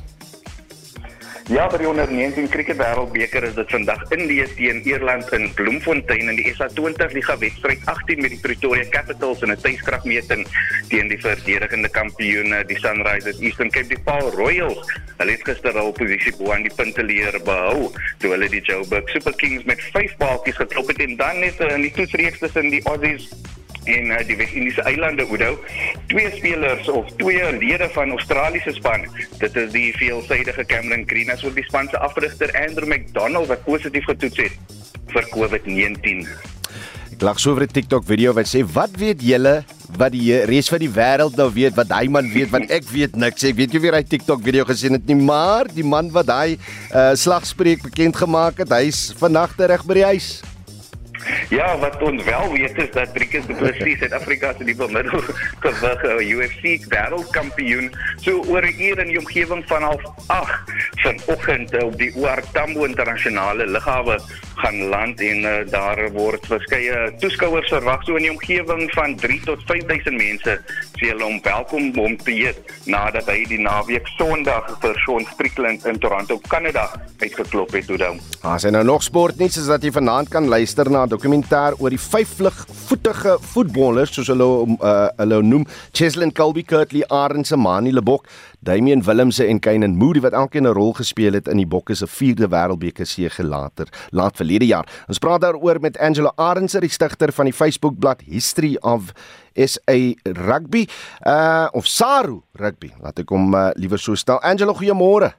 [1.48, 6.28] Ja, vir die onder 19 kriket wêreldbeker is dit vandag Indië teen Ierland in Bloemfontein
[6.28, 10.44] in die SA20 liga wedstryd 18 met die Pretoria Capitals in 'n tuiskragmeting
[10.90, 14.92] teen die verdedigende kampioene die Sunrisers Eastern Cape die Paul Royals.
[15.16, 19.32] Hulle het gister al posisie bo aan die punteleer behou toe hulle die Joburg Super
[19.32, 23.32] Kings met 5 baaltjies geklop het en dan net in die toetsreeks tussen die Aussies
[23.96, 25.54] en uh, die Wes-Indiese eilande Oudo
[26.12, 29.06] twee spelers of twee lede van Australiese span.
[29.38, 33.64] Dit is die veelsidige Cameron Green as ook die span se afrigter Andrew McDonald wat
[33.64, 36.28] positief getoets het vir COVID-19
[37.18, 39.64] Ek lag so oor 'n TikTok video wat sê wat weet julle
[39.98, 43.16] wat die res van die wêreld nou weet wat hy man weet want ek weet
[43.16, 43.42] niks.
[43.42, 46.54] Ek weet jy weer hy TikTok video gesien het nie maar die man wat hy
[46.94, 50.28] uh, slagspreuk bekend gemaak het hy's vandag reg by die huis
[51.48, 56.04] Ja, wat ons wel weet is dat Driekus du Plessis Suid-Afrika se nuwe middelgewig
[56.36, 62.12] UFC wêreldkampioen so oor 'n uur in die omgewing van half 8 vanoggend op die
[62.14, 64.18] OR Tambo internasionale lughawe
[64.58, 69.40] gaan land en uh, daar word verskeie toeskouers verwag so in die omgewing van 3
[69.46, 70.58] tot 5000 mense
[70.98, 72.58] sê hulle om welkom om te eet
[72.90, 76.88] nadat hy die naweek Sondag vir Sean Strickland in Toronto, Kanada
[77.20, 78.18] uitgeklop het toe dan.
[78.42, 81.72] As jy nou nog sport nie soos dat jy vanaand kan luister na 'n dokumentêr
[81.80, 85.64] oor die vyf vlugvoetige voetballers soos hulle uh, hulle noem
[85.96, 88.28] Cheslin Colby Kurtley Arendse Mani Lebok
[88.60, 92.06] Damian Willemse en Kainan Moody wat elkeen 'n rol gespeel het in die Bokke se
[92.06, 94.86] 4de Wêreldbeker sege later laat verlede jaar.
[95.08, 99.12] Ons praat daaroor met Angela Arendse, die stigter van die Facebookblad History of
[99.54, 100.86] SA Rugby
[101.26, 102.92] uh of Saru Rugby.
[103.00, 104.40] Laat ek hom uh, liewer so stel.
[104.42, 105.32] Angela, goeiemôre.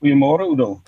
[0.00, 0.82] Goeiemôre Oudo.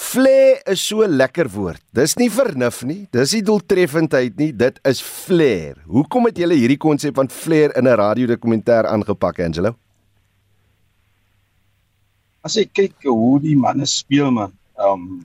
[0.00, 1.82] Flair is so lekker woord.
[1.92, 5.76] Dis nie vernuf nie, dis nie doeltreffendheid nie, dit is flair.
[5.84, 9.74] Hoekom het julle hierdie konsep van flair in 'n radiodokumentêr aangepak, Angelo?
[12.42, 15.24] As ek kyk hoe die manne speel man, ehm um,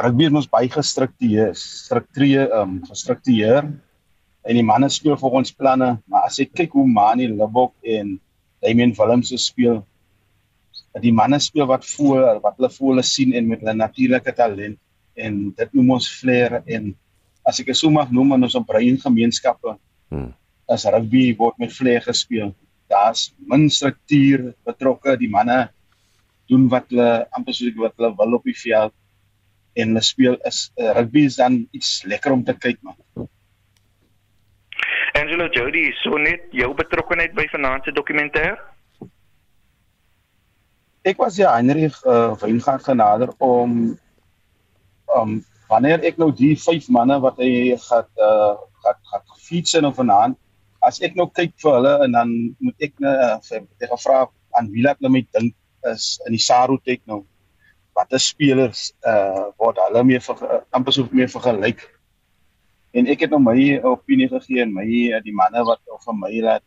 [0.00, 3.68] rugby moet baie gestruktureer, struktureer, ehm um, gestruktureer
[4.44, 8.18] en die manne speel volgens planne, maar as ek kyk hoe Mani Lebok en
[8.64, 9.84] Damian Willems speel,
[11.02, 14.78] die manne speel wat voor wat hulle voor hulle sien en met hulle natuurlike talent
[15.14, 16.92] en dit noem ons flair en
[17.48, 19.74] as ek dit so mag noem in ons brein gemeenskappe
[20.10, 20.30] hmm.
[20.70, 22.54] as rugby word met flair gespeel
[22.92, 25.64] daar's min struktuur betrokke die manne
[26.50, 28.94] doen wat hulle amper soos wat hulle wil op die veld
[29.74, 32.98] en hulle speel is uh, rugby is dan iets lekker om te kyk man
[35.14, 38.54] Angelo Jody so net jou betrokkeheid by vanaand se dokumentêr
[41.04, 43.98] ek was ja Heinrich uh, Weingaard genader om
[45.14, 45.34] um
[45.68, 49.96] wanneer ek nou die vyf manne wat hy gaan uh gaan gaan fiets en of
[50.00, 50.36] vanaand
[50.84, 54.24] as ek nou kyk vir hulle en dan moet ek net uh, vir gevra
[54.56, 55.54] aan wie laat hulle my dink
[55.92, 57.24] is in die Saru tek nou?
[57.96, 61.84] Watter spelers uh word hulle mee vir uh, amper so mee vergelyk
[62.96, 63.58] en ek het nou my
[63.92, 66.64] opinie gegee en my uh, die manne wat vir my laat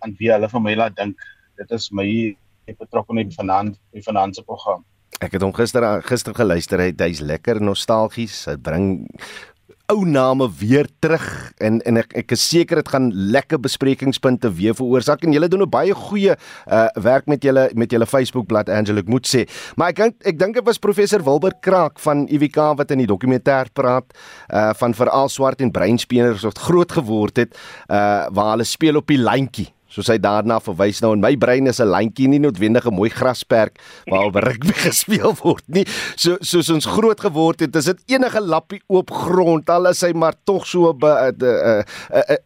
[0.00, 1.16] aan wie hulle vir my laat dink.
[1.60, 2.08] Dit is my
[2.78, 4.84] betrokkenheid vanaand die finansiële program.
[5.20, 8.44] Ek het hom gister gister geluister hy hy's lekker nostalgies.
[8.46, 9.08] Dit bring
[9.90, 11.24] ou name weer terug
[11.58, 15.64] en en ek ek is seker dit gaan lekker besprekingspunte weer veroorsaak en julle doen
[15.66, 19.48] 'n baie goeie uh werk met julle met julle Facebookblad Angela ek moet sê.
[19.76, 23.10] Maar ek dink ek dink dit was professor Wilbur Kraak van UWK wat in die
[23.10, 24.06] dokumentêr praat
[24.54, 29.06] uh van veral swart en breinspelers wat groot geword het uh waar hulle speel op
[29.06, 32.86] die lyntjie soos hy daarna verwys nou in my brein is 'n lyntjie nie noodwendig
[32.86, 35.84] 'n mooi grasperk waar op rugby gespeel word nie.
[36.16, 40.12] So soos ons groot geword het is dit enige lappie oop grond al is hy
[40.12, 41.84] maar tog so 'n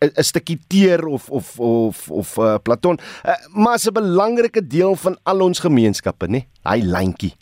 [0.00, 2.98] 'n stukkie teer of of of of uh, platon.
[3.24, 7.35] Uh, maar is 'n belangrike deel van al ons gemeenskappe nê hy lyntjie.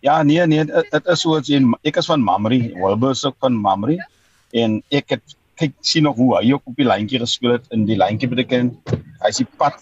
[0.00, 3.36] Ja nee nee dit is so as jy ek is van Mamri Wilbur is ook
[3.40, 3.98] van Mamri
[4.52, 7.84] en ek het kyk sien nog hoe hy ook op die lyntjie gespeel het in
[7.88, 8.72] die lyntjie beteken
[9.22, 9.78] hy is die pad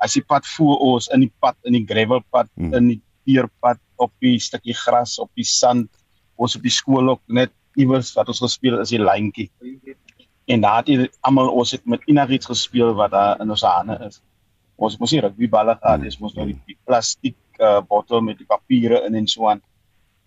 [0.00, 2.74] hy die pad voor ons in die pad in die gravel pad hmm.
[2.78, 5.90] in die teerpad op die stukkie gras op die sand
[6.40, 9.50] ons op die skool ook net iewers wat ons gespeel is die lyntjie.
[10.50, 14.20] En daar het almal ons het met enigiets gespeel wat daar in ons hande is.
[14.80, 18.40] Ons moes nie rugbyballe gehad het ons moes nou die, die plastiek uh, bottel met
[18.40, 19.60] die papiere in en so aan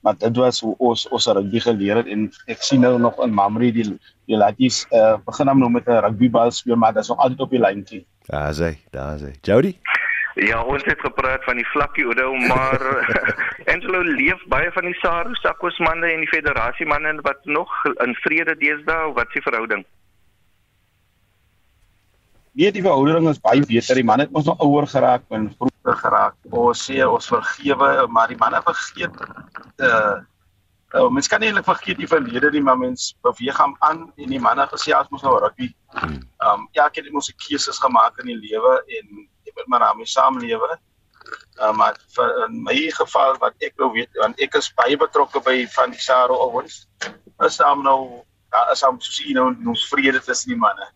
[0.04, 3.34] maar dit was hoe ons ons rugby geleer het en ek sien nou nog in
[3.34, 3.88] Mamre die
[4.28, 7.40] die latjies uh, begin hom nou met 'n rugbybal speel maar dit is nog altyd
[7.40, 8.06] op die lyntjie.
[8.28, 9.32] Daar sê, daar sê.
[9.42, 9.78] Jody
[10.34, 12.82] Ja, ons het gepraat van die vlakkie Oudo, maar
[13.74, 17.70] Angelo leef baie van die Saru Sakos manne en die federasie manne wat nog
[18.02, 19.86] in vrede deesdae wat s'e verhouding?
[22.54, 23.98] Nee, die verhouding is baie beter.
[23.98, 26.36] Die man het ons nog ouer geraak en vroeër geraak.
[26.54, 29.18] Ons sê ons vergewe, maar die manne vergeet
[29.82, 30.20] uh
[30.94, 34.36] uh mens kan nie eintlik vergeet die verlede nie, maar mens beweeg hom aan en
[34.36, 35.72] die manne gesê as ons nou rugby.
[35.98, 39.88] Um ja, ek het mos se keuses gemaak in die lewe en ek moet maar
[39.88, 40.78] daarmee saamlewe.
[41.58, 45.42] Uh maar vir, in my geval wat ek nou weet, want ek is baie betrokke
[45.42, 46.84] by van die Saro Owens.
[47.42, 48.22] Is hom nou
[48.54, 50.94] daar is hom sien nou ons vrede tussen die manne.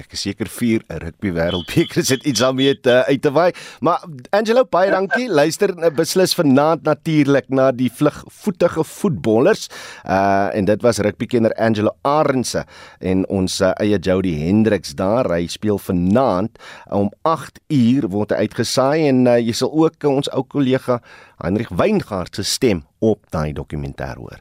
[0.00, 3.52] Ek is seker vier 'n rugby wêreldbeker sit iets daarmee te uit te waai.
[3.80, 4.00] Maar
[4.32, 5.28] Angelo, baie dankie.
[5.40, 9.68] Luister eh, beslis vanaand natuurlik na die vlugvoetige voetballers.
[10.08, 12.64] Uh en dit was rugbykenner Angelo Arendse
[13.00, 15.28] en ons uh, eie Jody Hendricks daar.
[15.28, 16.56] Hy speel vanaand
[16.88, 21.02] om 8 uur word hy uitgesaai en uh, jy sal ook uh, ons ou kollega
[21.36, 24.40] Hendrik Weingart se stem op daai dokumentêr hoor.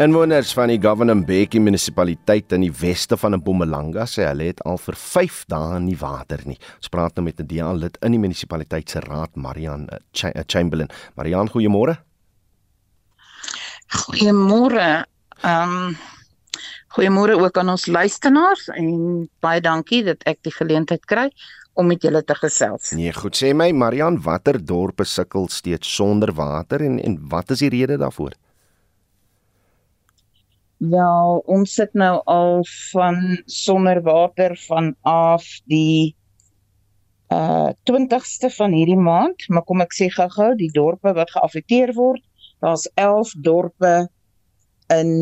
[0.00, 4.78] Inwoners van die Governor Mbeki munisipaliteit in die weste van Mpumalanga sê hulle het al
[4.80, 6.56] vir 5 dae nie water nie.
[6.78, 10.42] Ons praat nou met 'n DA lid in die munisipaliteit se raad, Marian eh, eh,
[10.46, 10.88] Chamberlain.
[11.16, 11.98] Marian, goeiemôre.
[14.06, 15.04] Goeiemôre.
[15.44, 15.96] Ehm um,
[16.96, 21.30] goeiemôre ook aan ons luisteraars en baie dankie dat ek die geleentheid kry
[21.74, 22.92] om met julle te gesels.
[22.92, 27.58] Nee, goed sê my Marian, watter dorpe sukkel steeds sonder water en en wat is
[27.58, 28.32] die rede daarvoor?
[30.80, 33.18] Ja, ons sit nou al van
[33.52, 36.14] sonder water vanaf die
[37.30, 42.24] uh 20ste van hierdie maand, maar kom ek sê gou-gou, die dorpe wat geaffekteer word,
[42.64, 43.92] daar's 11 dorpe
[44.96, 45.12] in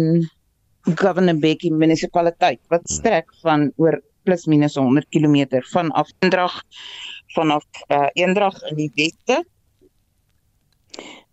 [0.87, 6.63] Governor Bekkie munisipaliteit wat strek van oor plus minus 100 km van Afdrag
[7.35, 9.43] vanaf uh Eendrag in die weste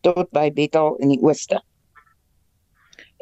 [0.02, 1.62] tot by Bethal in die ooste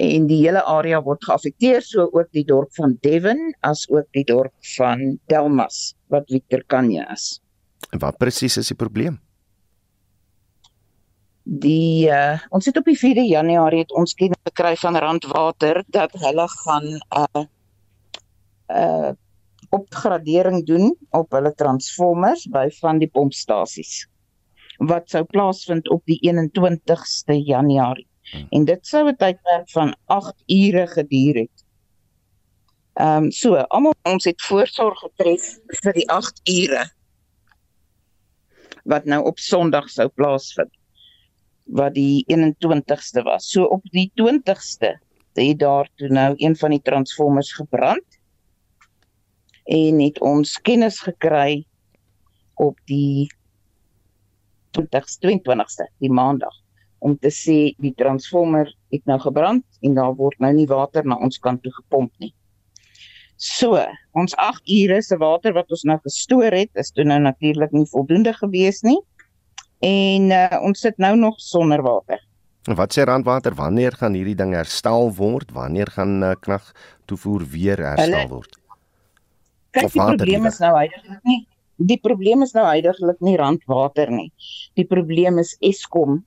[0.01, 4.25] en die hele area word geaffekteer so ook die dorp van Devon as ook die
[4.25, 7.39] dorp van Delmas wat Victor Kanye is.
[7.91, 9.19] En wat presies is die probleem?
[11.43, 16.15] Die uh, ons het op die 4de Januarie het ons kennis gekry van Randwater dat
[16.23, 17.47] hulle gaan 'n uh, eh, 'n
[18.71, 19.13] uh, eh,
[19.69, 24.07] opgradering doen op hulle transformers by van die pompstasies
[24.77, 28.07] wat sou plaasvind op die 21ste Januarie.
[28.31, 28.47] Hmm.
[28.49, 31.65] En dit sou 'n tydperk van 8 ure geduur het.
[32.93, 36.91] Ehm um, so, almal ons het voorsorg getref vir die 8 ure
[38.83, 40.71] wat nou op Sondag sou plaasvind
[41.63, 43.47] wat die 21ste was.
[43.51, 44.99] So op die 20ste
[45.33, 48.19] het daar toe nou een van die transformers gebrand
[49.63, 51.65] en het ons kennis gekry
[52.53, 53.31] op die
[54.77, 56.62] 20ste, die maandag
[57.03, 61.17] om te sê die transformer het nou gebrand en daar word nou nie water na
[61.23, 62.31] ons kant toe gepomp nie.
[63.43, 63.79] So,
[64.15, 67.87] ons 8 ure se water wat ons nou gestoor het, is toe nou natuurlik nie
[67.91, 68.99] voldoende gewees nie.
[69.83, 72.21] En uh, ons sit nou nog sonder water.
[72.71, 75.49] Wat sê Randwater, wanneer gaan hierdie ding herstel word?
[75.51, 76.69] Wanneer gaan uh, krag
[77.11, 78.55] toevoer weer herstel Hulle, word?
[79.75, 81.41] Kyk, die probleem is nou eintlik nie
[81.77, 84.29] die probleem is nou heidaglik nie randwater nie.
[84.77, 86.21] Die probleem is Eskom.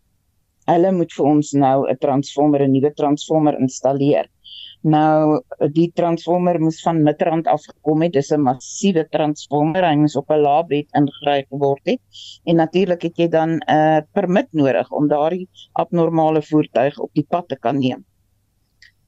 [0.67, 4.27] Hulle moet vir ons nou 'n transformer, 'n nuwe transformer installeer.
[4.87, 5.41] Nou
[5.75, 8.13] die transformer moes van Midrand af gekom het.
[8.13, 9.85] Dis 'n massiewe transformer.
[9.85, 12.01] Hy moes op 'n laabed ingegryp word het.
[12.45, 17.27] En natuurlik het jy dan 'n uh, permit nodig om daardie abnormale voertuig op die
[17.29, 18.05] pad te kan neem.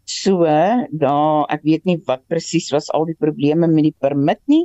[0.04, 0.44] So,
[0.90, 4.64] daar ek weet nie wat presies was al die probleme met die permit nie,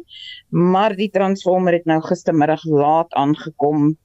[0.50, 3.98] maar die transformer het nou gistermiddag laat aangekom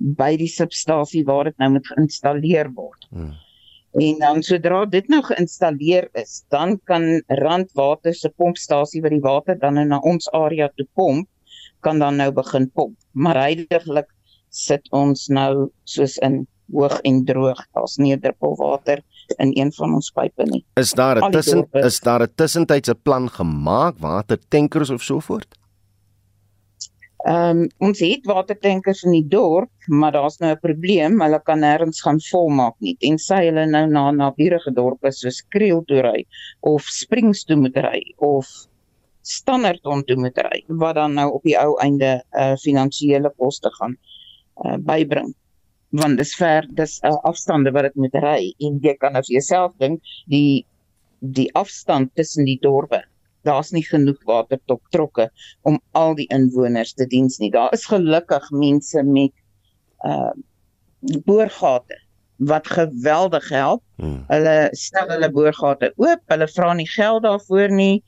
[0.00, 3.06] by die substasie waar dit nou moet geïnstalleer word.
[3.10, 3.34] Hmm.
[4.00, 9.58] En dan sodra dit nou geïnstalleer is, dan kan Randwater se pompstasie wat die water
[9.58, 11.28] dan nou na ons area toe pomp,
[11.82, 12.96] kan dan nou begin pomp.
[13.12, 14.08] Maar heidaglik
[14.50, 17.60] sit ons nou soos in hoog en droog.
[17.74, 19.02] Daar's nie 'n druppel water
[19.38, 20.64] in een van ons pype nie.
[20.76, 25.58] Is daar 'n tussen is daar 'n tussentydse plan gemaak, watertankers of so voort?
[27.28, 31.60] Ehm um, ons het watertankers in die dorp, maar daar's nou 'n probleem, hulle kan
[31.60, 32.96] nêrens gaan volmaak nie.
[32.96, 36.24] Tensy hulle nou na naburige dorpe soos Kriel toe ry
[36.60, 38.46] of Springs toe moet ry of
[39.22, 43.98] Standard toe moet ry, wat dan nou op die ou einde uh finansiële koste gaan
[44.64, 45.34] uh bybring.
[45.90, 49.28] Want dis ver, dis 'n uh, afstande wat dit moet ry en jy kan as
[49.28, 50.64] nou jouself dink, die
[51.20, 53.04] die afstand tussen die dorpe
[53.46, 55.28] daar's nie genoeg water tot trokke
[55.68, 57.50] om al die inwoners te diens nie.
[57.50, 59.32] Daar is gelukkig mense met
[60.04, 60.32] uh
[61.24, 61.96] boorgate
[62.44, 63.82] wat geweldig help.
[63.96, 64.24] Hmm.
[64.28, 68.02] Hulle stel hulle boorgate oop, hulle vra nie geld daarvoor nie.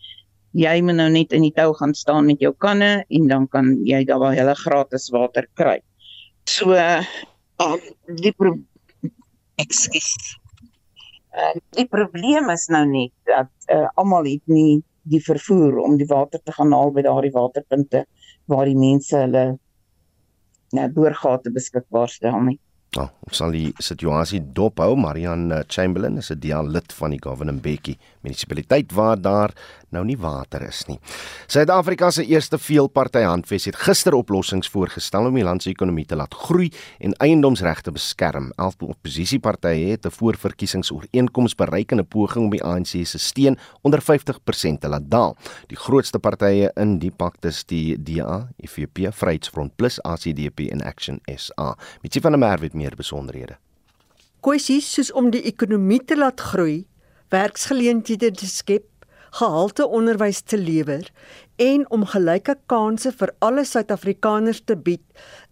[0.57, 3.73] Jy moet nou net in die tou gaan staan met jou kanne en dan kan
[3.89, 5.79] jy daar waar hulle gratis water kry.
[6.49, 7.01] So uh
[8.21, 8.57] die pro
[9.61, 10.13] ekskuus.
[11.33, 16.09] Uh, die probleem is nou net dat uh, almal het nie die vervoer om die
[16.11, 18.05] water te gaan haal by daardie waterpunte
[18.51, 19.45] waar die mense hulle
[20.73, 22.59] nou boorgate beskikbaar stel nie.
[22.93, 24.97] Nou, ons sal die situasie dophou.
[25.01, 29.55] Marian Chamberlain is 'n dialit van die Govan Mbeki munisipaliteit waar daar
[29.93, 30.99] nou nie water is nie.
[31.47, 36.17] Suid-Afrika se eerste veelparty handves het gister oplossings voorgestel om die land se ekonomie te
[36.17, 36.71] laat groei
[37.01, 38.53] en eiendomsregte beskerm.
[38.57, 44.01] Elf oppositiepartye het 'n voorverkiesingsooreenkoms bereik in 'n poging om die ANC se steun onder
[44.01, 45.37] 50% te laat daal.
[45.67, 51.21] Die grootste partye in die pakte is die DA, IFP, Vryheidsfront Plus, ACDP en Action
[51.37, 51.77] SA.
[52.03, 53.59] Mitsi van der Merwe meer besonderhede.
[54.43, 56.83] Kwessies soos om die ekonomie te laat groei,
[57.33, 58.89] werksgeleenthede te skep
[59.33, 61.09] gehalte onderwys te lewer
[61.63, 65.05] en om gelyke kansse vir alle Suid-Afrikaners te bied,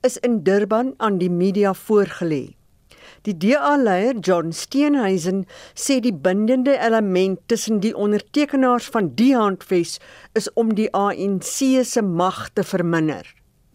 [0.05, 2.57] is in Durban aan die media voorgelê.
[3.29, 5.45] Die DA-leier John Steenhuisen
[5.77, 9.99] sê die bindende element tussen die ondertekenaars van die handves
[10.39, 13.27] is om die ANC se mag te verminder.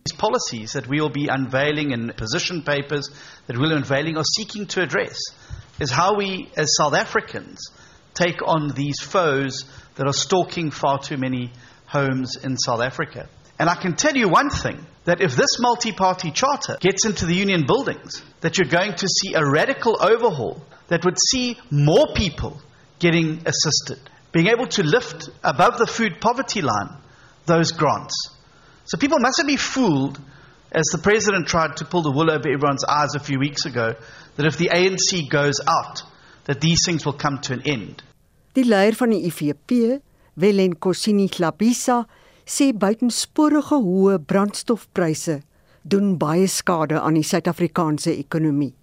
[0.07, 3.09] These policies that we will be unveiling in position papers
[3.47, 5.17] that we'll unveiling are seeking to address
[5.79, 7.59] is how we as South Africans
[8.13, 11.51] take on these foes that are stalking far too many
[11.87, 13.27] homes in South Africa.
[13.57, 17.25] And I can tell you one thing that if this multi party charter gets into
[17.25, 22.13] the union buildings, that you're going to see a radical overhaul that would see more
[22.13, 22.61] people
[22.99, 23.99] getting assisted,
[24.31, 26.95] being able to lift above the food poverty line
[27.47, 28.34] those grants.
[28.85, 30.19] So people mustn't be fooled,
[30.71, 33.95] as the president tried to pull the wool over everyone's eyes a few weeks ago,
[34.35, 36.03] that if the ANC goes out,
[36.45, 38.03] that these things will come to an end.
[38.53, 39.99] Die leier van die IFP,
[40.37, 42.05] Welen Kosini Klabisa,
[42.45, 45.39] sê buitensporige hoë brandstofpryse
[45.83, 48.73] doen baie skade aan die Suid-Afrikaanse ekonomie.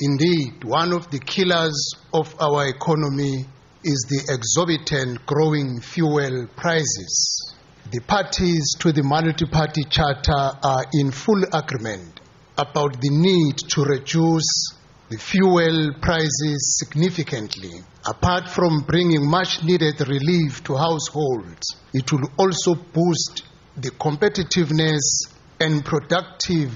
[0.00, 1.78] Indeed, one of the killers
[2.12, 3.46] of our economy
[3.84, 7.54] is the exorbitant growing fuel prices.
[7.90, 12.20] The parties to the multi-party charter are in full agreement
[12.58, 14.74] about the need to reduce
[15.08, 17.80] the fuel prices significantly.
[18.04, 23.44] Apart from bringing much needed relief to households, it will also boost
[23.78, 26.70] the competitiveness and productive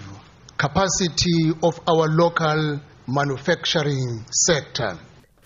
[0.57, 4.99] capacity of our local manufacturing sector.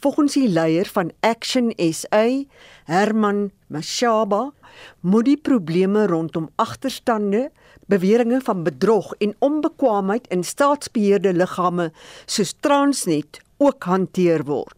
[0.06, 2.44] Volgens die leier van Action SA,
[2.86, 4.52] Herman Mashaba,
[5.00, 7.48] moet die probleme rondom agterstande
[7.90, 11.88] beweringe van bedrog en onbekwaamheid in staatsbeheerde liggame
[12.26, 14.75] soos Transnet ook hanteer word.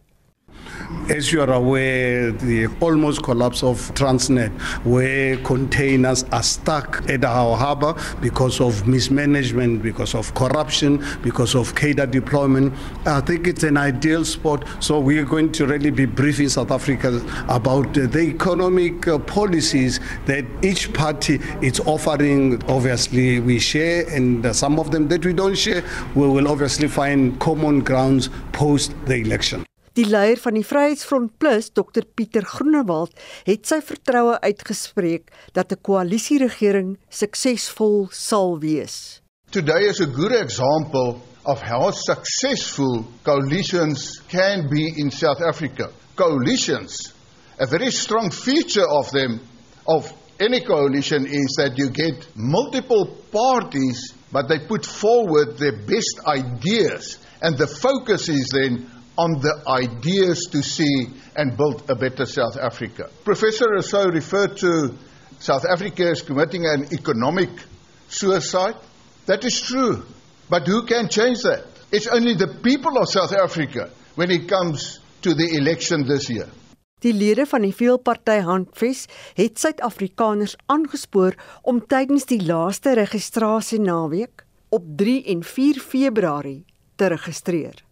[1.09, 4.51] As you are aware, the almost collapse of Transnet,
[4.85, 11.75] where containers are stuck at our harbour because of mismanagement, because of corruption, because of
[11.75, 12.73] cadre deployment.
[13.05, 14.65] I think it's an ideal spot.
[14.79, 19.99] So we are going to really be briefing South Africa about the economic uh, policies
[20.25, 22.61] that each party is offering.
[22.63, 25.83] Obviously, we share, and uh, some of them that we don't share,
[26.15, 29.68] we will obviously find common grounds post the election.
[29.99, 33.11] Die leier van die Vryheidsfront Plus, Dr Pieter Groenewald,
[33.43, 35.25] het sy vertroue uitgespreek
[35.57, 39.19] dat 'n koalisieregering suksesvol sal wees.
[39.51, 45.91] Today is a good example of how successful coalitions can be in South Africa.
[46.15, 47.11] Coalitions,
[47.59, 49.41] a very strong feature of them,
[49.85, 56.21] of any coalition, is that you get multiple parties, but they put forward their best
[56.25, 62.25] ideas, and the focus is then on the ideas to see and build a better
[62.25, 63.09] South Africa.
[63.25, 64.95] Professor Rousseau referred to
[65.39, 67.49] South Africa as committing an economic
[68.07, 68.75] suicide.
[69.25, 70.05] That is true.
[70.49, 71.67] But who can change that?
[71.91, 76.47] It's only the people of South Africa when it comes to the election this year.
[76.99, 79.05] Die lede van die veelparty handves
[79.35, 84.43] het Suid-Afrikaners aangespoor om tydens die laaste registrasie naweek
[84.75, 86.65] op 3 en 4 Februarie
[86.99, 87.88] te registreer.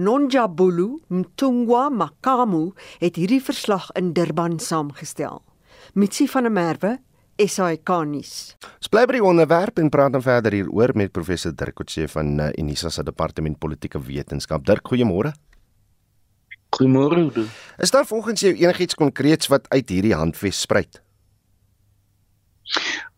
[0.00, 2.70] Nonjabulu Mtungwa Makamu
[3.02, 5.42] het hierdie verslag in Durban saamgestel.
[5.92, 6.92] Mitsi van der Merwe
[7.36, 8.32] SAK nuus.
[8.80, 12.32] Ons bly by die onderwerp en praat dan verder hieroor met professor Dirk Coetzee van
[12.40, 14.64] uh, Unisa se departement politieke wetenskap.
[14.64, 15.34] Dirk, goeiemôre.
[16.78, 17.44] Goeiemôre.
[17.76, 21.02] Is daar volgens jou enigiets konkreets wat uit hierdie handves spruit?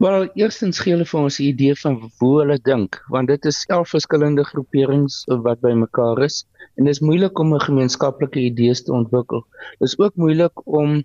[0.02, 3.60] Wel, eerstens gee hulle vir ons 'n idee van hoe hulle dink, want dit is
[3.66, 6.38] self verskillende groeperings wat bymekaar is
[6.74, 9.44] en dit is moeilik om 'n gemeenskaplike idees te ontwikkel.
[9.78, 11.04] Dit is ook moeilik om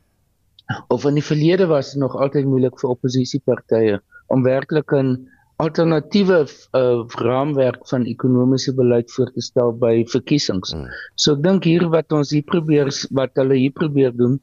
[0.95, 4.01] of in die verlede was dit nog altyd moeilik vir oppositiepartye
[4.33, 6.39] om werklik 'n alternatiewe
[6.73, 10.73] uh, raamwerk van ekonomiese beleid voor te stel by verkiesings.
[10.73, 10.89] Hmm.
[11.15, 14.41] So ek dink hier wat ons hier probeer wat hulle hier probeer doen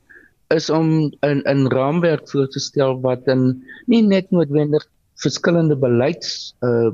[0.48, 6.54] is om 'n 'n raamwerk voor te stel wat in nie net noodwendig verskillende beleids
[6.60, 6.90] uh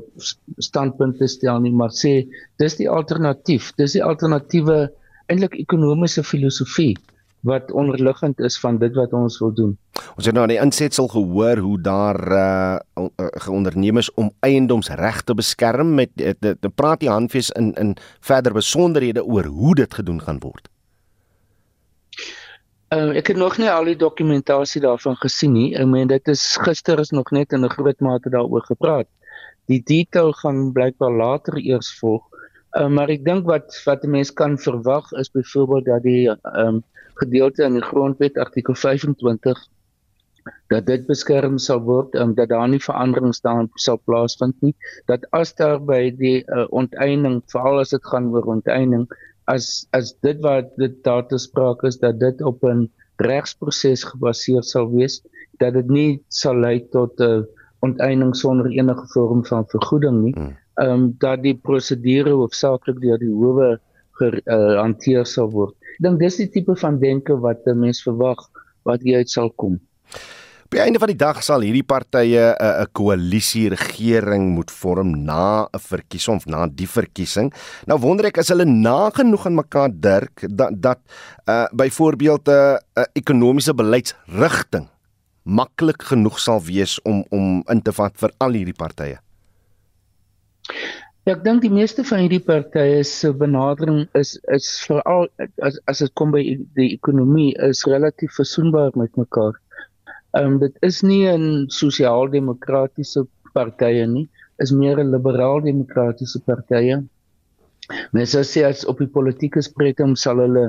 [0.57, 2.27] standpunte stel nie, maar sê
[2.61, 3.71] dis die alternatief.
[3.75, 4.91] Dis die alternatiewe
[5.27, 6.97] eintlik ekonomiese filosofie
[7.41, 9.77] wat onderliggend is van dit wat ons wil doen.
[10.15, 12.77] Ons het nou aan die insetsel gehoor hoe daar uh
[13.41, 19.45] geondernemers om eiendomsreg te beskerm met dit praat die handves in in verder besonderhede oor
[19.45, 20.69] hoe dit gedoen gaan word.
[22.91, 25.69] Uh, ek het nog nie al die dokumentasie daarvan gesien nie.
[25.79, 29.07] Ek meen dit is gister is nog net in 'n groot mate daaroor gepraat.
[29.71, 32.27] Die detail gaan blykbaar later eers volg.
[32.75, 36.67] Uh, maar ek dink wat wat 'n mens kan verwag is byvoorbeeld dat die ehm
[36.67, 36.83] um,
[37.15, 39.57] gedeelte in die grondwet artikel 25
[40.67, 44.75] dat dit beskerm sal word um, dat daar nie veranderings daarin sal plaasvind nie
[45.05, 49.07] dat as daar by die uh, onteiening veral as dit gaan oor onteiening
[49.45, 54.63] as as dit wat dit daar te sprake is dat dit op 'n regsproses gebaseer
[54.63, 55.21] sal wees
[55.59, 57.43] dat dit nie sal lei tot 'n uh,
[57.81, 60.33] onteiening sonder enige vorm van vergoeding nie.
[60.33, 60.57] Hmm.
[60.75, 63.79] Ehm um, dat die prosedure hoofsaaklik deur die howe
[64.19, 65.75] gehanteer uh, sal word.
[65.97, 68.39] Ek dink dis die tipe van denke wat 'n mens verwag
[68.83, 69.79] wat hier uit sal kom.
[70.71, 75.09] Die einde van die dag sal hierdie partye 'n uh, 'n koalisie regering moet vorm
[75.27, 77.51] na 'n verkiesing of na die verkiesing.
[77.87, 80.99] Nou wonder ek as hulle nagenoeg aan mekaar dirk dat dat
[81.47, 84.87] uh byvoorbeeld 'n uh, uh, ekonomiese beleidsrigting
[85.43, 89.19] maklik genoeg sal wees om om in te vat vir al hierdie partye.
[91.25, 95.27] Ja, ek dink die meeste van hierdie partye se benadering is is veral
[95.67, 96.43] as as dit kom by
[96.79, 99.59] die ekonomie is relatief versoenbaar met mekaar.
[100.31, 104.29] Ehm um, dit is nie 'n sosiaal-demokratiese partye nie,
[104.63, 107.03] is meer 'n liberaal-demokratiese partye.
[108.15, 110.63] Mense sê as op die politieke spektrum sal hulle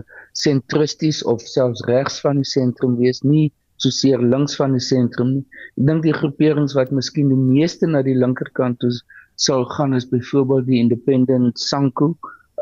[0.45, 3.53] sentristies of selfs regs van die sentrum wees, nie
[3.85, 5.45] soseer links van die sentrum nie.
[5.79, 8.91] Ek dink die groeperings wat miskien die meeste na die linkerkant toe
[9.37, 12.11] sal gaan is byvoorbeeld die Independent Sanku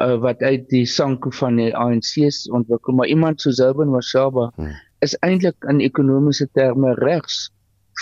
[0.05, 2.13] uh, wat uit die Sanku van die ANC
[2.53, 7.49] ontwikkel, maar iemand soos Urban Mashaba hmm is eintlik in ekonomiese terme regs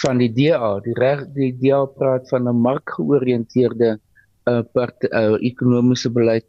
[0.02, 0.78] van die DA.
[0.84, 3.98] Die reg die DA praat van 'n markgeoriënteerde
[4.48, 6.46] uh, part, uh ekonomiese beleid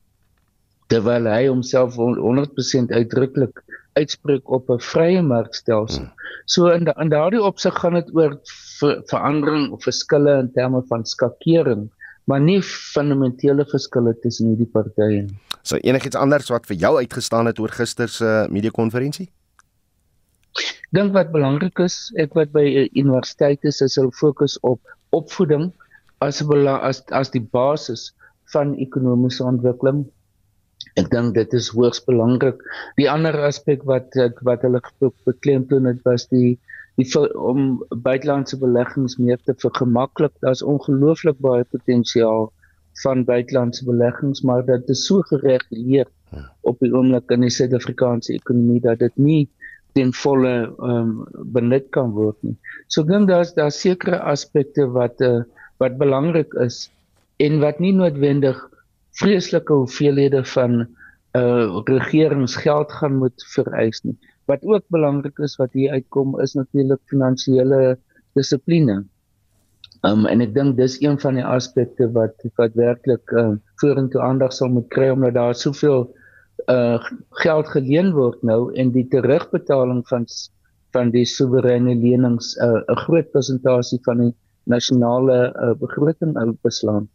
[0.90, 3.62] terwyl hy homself 100% uitdruklik
[3.94, 6.04] uitspreek op 'n vrye markstelsel.
[6.04, 6.14] Hmm.
[6.46, 8.40] So in da, in daardie opsig gaan dit oor
[8.80, 11.90] ver, verandering of verskille in terme van skakering,
[12.26, 15.38] maar nie fundamentele verskille tussen hierdie partye nie.
[15.62, 19.30] So enigiets anders wat vir jou uitgestaan het oor gister se media konferensie?
[20.98, 24.82] Dink wat belangrik is, ek wat by 'n universiteit is, is hulle fokus op
[25.14, 25.70] opvoeding
[26.26, 28.14] as as as die basis
[28.54, 30.06] van ekonomiese ontwikkeling.
[30.98, 32.58] Ek dink dit is hoogs belangrik.
[32.98, 34.82] Die ander aspek wat wat hulle
[35.26, 36.58] beklemtoon het was die
[37.00, 40.34] die om buitelandse beleggings meer te vergemaklik.
[40.44, 42.50] Daar's ongelooflik baie potensiaal
[43.04, 46.10] van buitelandse beleggings, maar dit is so gereguleer
[46.68, 49.48] op die oomblik in die Suid-Afrikaanse ekonomie dat dit nie
[49.98, 51.12] ten volle ehm um,
[51.54, 52.56] benut kan word nie.
[52.88, 55.42] So ek dink daar's daar sekere aspekte wat uh,
[55.82, 56.88] wat belangrik is
[57.40, 58.60] en wat nie noodwendig
[59.20, 60.86] vreeslike hoeveelhede van
[61.38, 64.18] uh regeringsgeld gaan moet vereis nie.
[64.50, 67.98] Wat ook belangrik is wat hier uitkom is natuurlik finansiële
[68.38, 69.04] dissipline.
[70.08, 74.54] Um en ek dink dis een van die aspekte wat wat werklik uh vorentoe aandag
[74.54, 76.20] sal moet kry omdat daar soveel uh
[77.44, 80.26] geld geleen word nou en die terugbetaling van
[80.92, 84.34] van die soewereine lenings 'n uh, 'n groot persentasie van die
[84.64, 87.10] nasionale uh, begroting beslaan.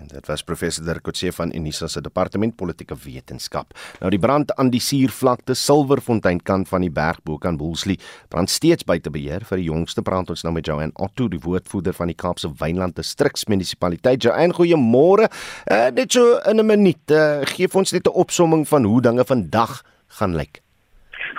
[0.00, 3.72] En dit was professor Dirk Coetzee van Unisa se departement politieke wetenskap.
[4.00, 7.96] Nou die brand aan die suurvlakte Silverfontein kant van die berg bo kan Woolsley
[8.28, 11.96] brand steeds buite beheer vir die jongste brand ons nou met Joanne Otto die woordvoerder
[11.96, 14.22] van die Kaapse Wynland distriksmunisipaliteit.
[14.22, 15.30] Joanne, goeiemôre.
[15.70, 19.24] Uh, net so in 'n minuut, uh, gee ons net 'n opsomming van hoe dinge
[19.24, 19.82] vandag
[20.18, 20.60] gaan lyk.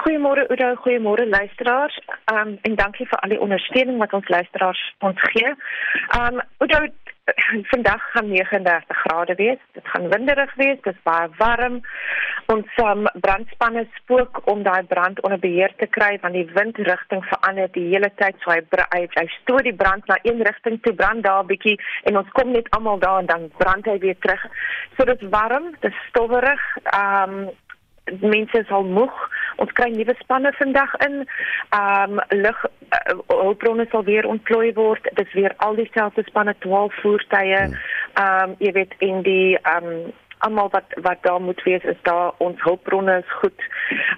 [0.04, 2.00] Goeiemôre Oudo, goeiemôre luisteraars.
[2.26, 5.56] Ehm um, en dankie vir al die ondersteuning wat ons luisteraars ons gee.
[6.16, 6.88] Ehm um, Oudo,
[7.72, 9.60] vandag gaan 39 grade wees.
[9.72, 11.82] Dit gaan winderig wees, dit is baie warm.
[12.46, 17.72] Ons um, brandspanne spook om daai brand onder beheer te kry want die windrigting verander
[17.76, 18.40] die hele tyd.
[18.44, 18.62] So hy
[18.96, 22.32] hy, hy stoot die brand na een rigting toe, brand daar 'n bietjie en ons
[22.40, 24.44] kom net almal daar en dan brand hy weer terug.
[24.98, 26.64] So dit is warm, dit is stowwerig.
[26.84, 27.50] Ehm um,
[28.20, 29.16] mense is al moeg.
[29.56, 31.26] Ons kry nuwe spanne vandag in.
[31.70, 35.04] Ehm um, lug uh, hulpbronne sal weer ontplooi word.
[35.14, 37.62] Dit is weer al dieselfde spanne 12 voertuie.
[37.64, 37.78] Hmm.
[38.14, 42.02] Ehm um, jy weet in die ehm um, almal wat wat daar moet wees is
[42.02, 43.62] daar ons hulpbronne is goed.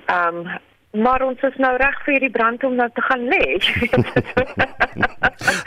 [0.05, 0.57] Ehm um,
[0.91, 3.45] maar ons is nou reg vir die brand om nou te gaan lê.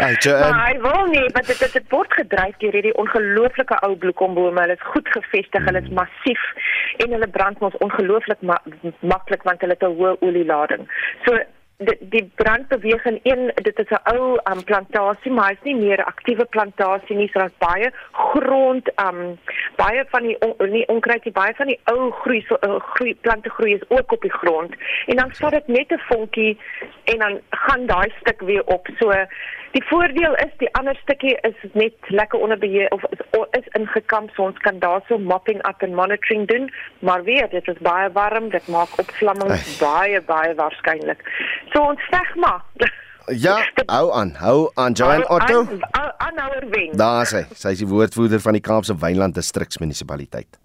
[0.03, 0.41] Hey, um...
[0.41, 4.61] maar hy wil nie, want dit het word gedryf deur hierdie ongelooflike ou bloekombome.
[4.61, 5.99] Hulle is goed gevestig, hulle is mm.
[6.01, 6.43] massief
[7.05, 8.59] en hulle brand mos ongelooflik ma
[9.01, 10.85] maklik want hulle het 'n hoë olielading.
[11.25, 11.39] So
[11.85, 15.77] die, die brand beweeg in een dit is 'n ou um, plantasie maar hy's nie
[15.77, 17.29] meer 'n aktiewe plantasie nie.
[17.33, 19.39] So daar's baie grond um
[19.77, 23.15] baie van die on, nie onkruid die baie van die ou groei so uh, groei
[23.21, 24.75] plante groei is ook op die grond.
[25.07, 26.59] En dan staan dit net 'n vonkie
[27.05, 28.89] en dan gaan daai stuk weer op.
[28.99, 29.11] So
[29.73, 33.23] Die voordeel is die ander stukkie is net lekker onder beheer of is,
[33.57, 36.69] is ingekamp so ons kan daarso mopping up en monitoring doen,
[37.01, 41.25] maar weer dit is baie warm, dit maak opvlammings baie baie waarskynlik.
[41.73, 42.61] So ons veg maar.
[43.33, 43.57] Ja,
[43.97, 45.65] hou aan, hou aan Joanne Otto.
[45.97, 46.93] Aan nou wen.
[47.01, 50.61] Daar sê, sy is die woordvoerder van die Kaapse Wynland distriksmunisipaliteit.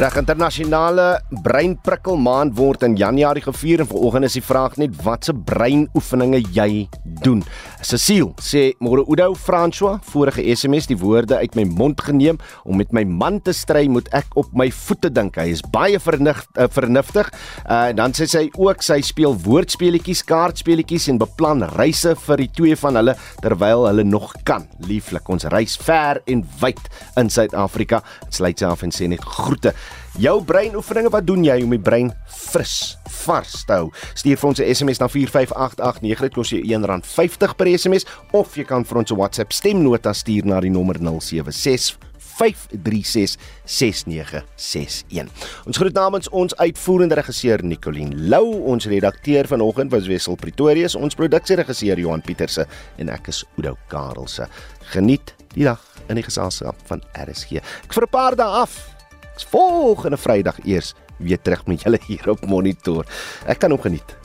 [0.00, 5.34] Reg internasionale breinprikkel maand word in Januarie gevier en vanoggend is die vraag net watse
[5.34, 6.86] breinoefeninge jy
[7.24, 7.42] doen.
[7.80, 12.36] Cecile sê môre Oudo François vorige SMS die woorde uit my mond geneem
[12.68, 15.38] om met my man te stry moet ek op my voete dink.
[15.40, 17.30] Hy is baie vernig, uh, vernuftig.
[17.64, 22.76] Uh, dan sê sy ook sy speel woordspeletjies, kaartspeletjies en beplan reise vir die twee
[22.82, 24.68] van hulle terwyl hulle nog kan.
[24.84, 26.84] Lieflik, ons reis ver en wyd
[27.20, 28.04] in Suid-Afrika.
[28.28, 29.72] Sluit sy af en sê net groete.
[30.18, 33.90] Jou breinoefeninge, wat doen jy om die brein fris, vars te hou?
[34.18, 36.20] Stuur vir ons 'n SMS na 45889.
[36.20, 40.44] Dit kos jou R1.50 per SMS of jy kan vir ons 'n WhatsApp stemnota stuur
[40.44, 41.96] na die nommer 076
[42.40, 45.28] 5366961.
[45.66, 51.14] Ons groet namens ons uitvoerende regisseur Nicoline Lou, ons redakteur vanoggend was Wessel Pretorius, ons
[51.14, 54.46] produksieregisseur Johan Pieterse en ek is Udo Karelse.
[54.94, 57.56] Geniet die dag in die geselskap van RSG.
[57.56, 58.99] Ek vir 'n paar dae af
[59.44, 63.06] volgende Vrydag eers weer terug met julle hier op monitor.
[63.46, 64.16] Ek kan hom geniet.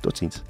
[0.00, 0.42] Totsiens.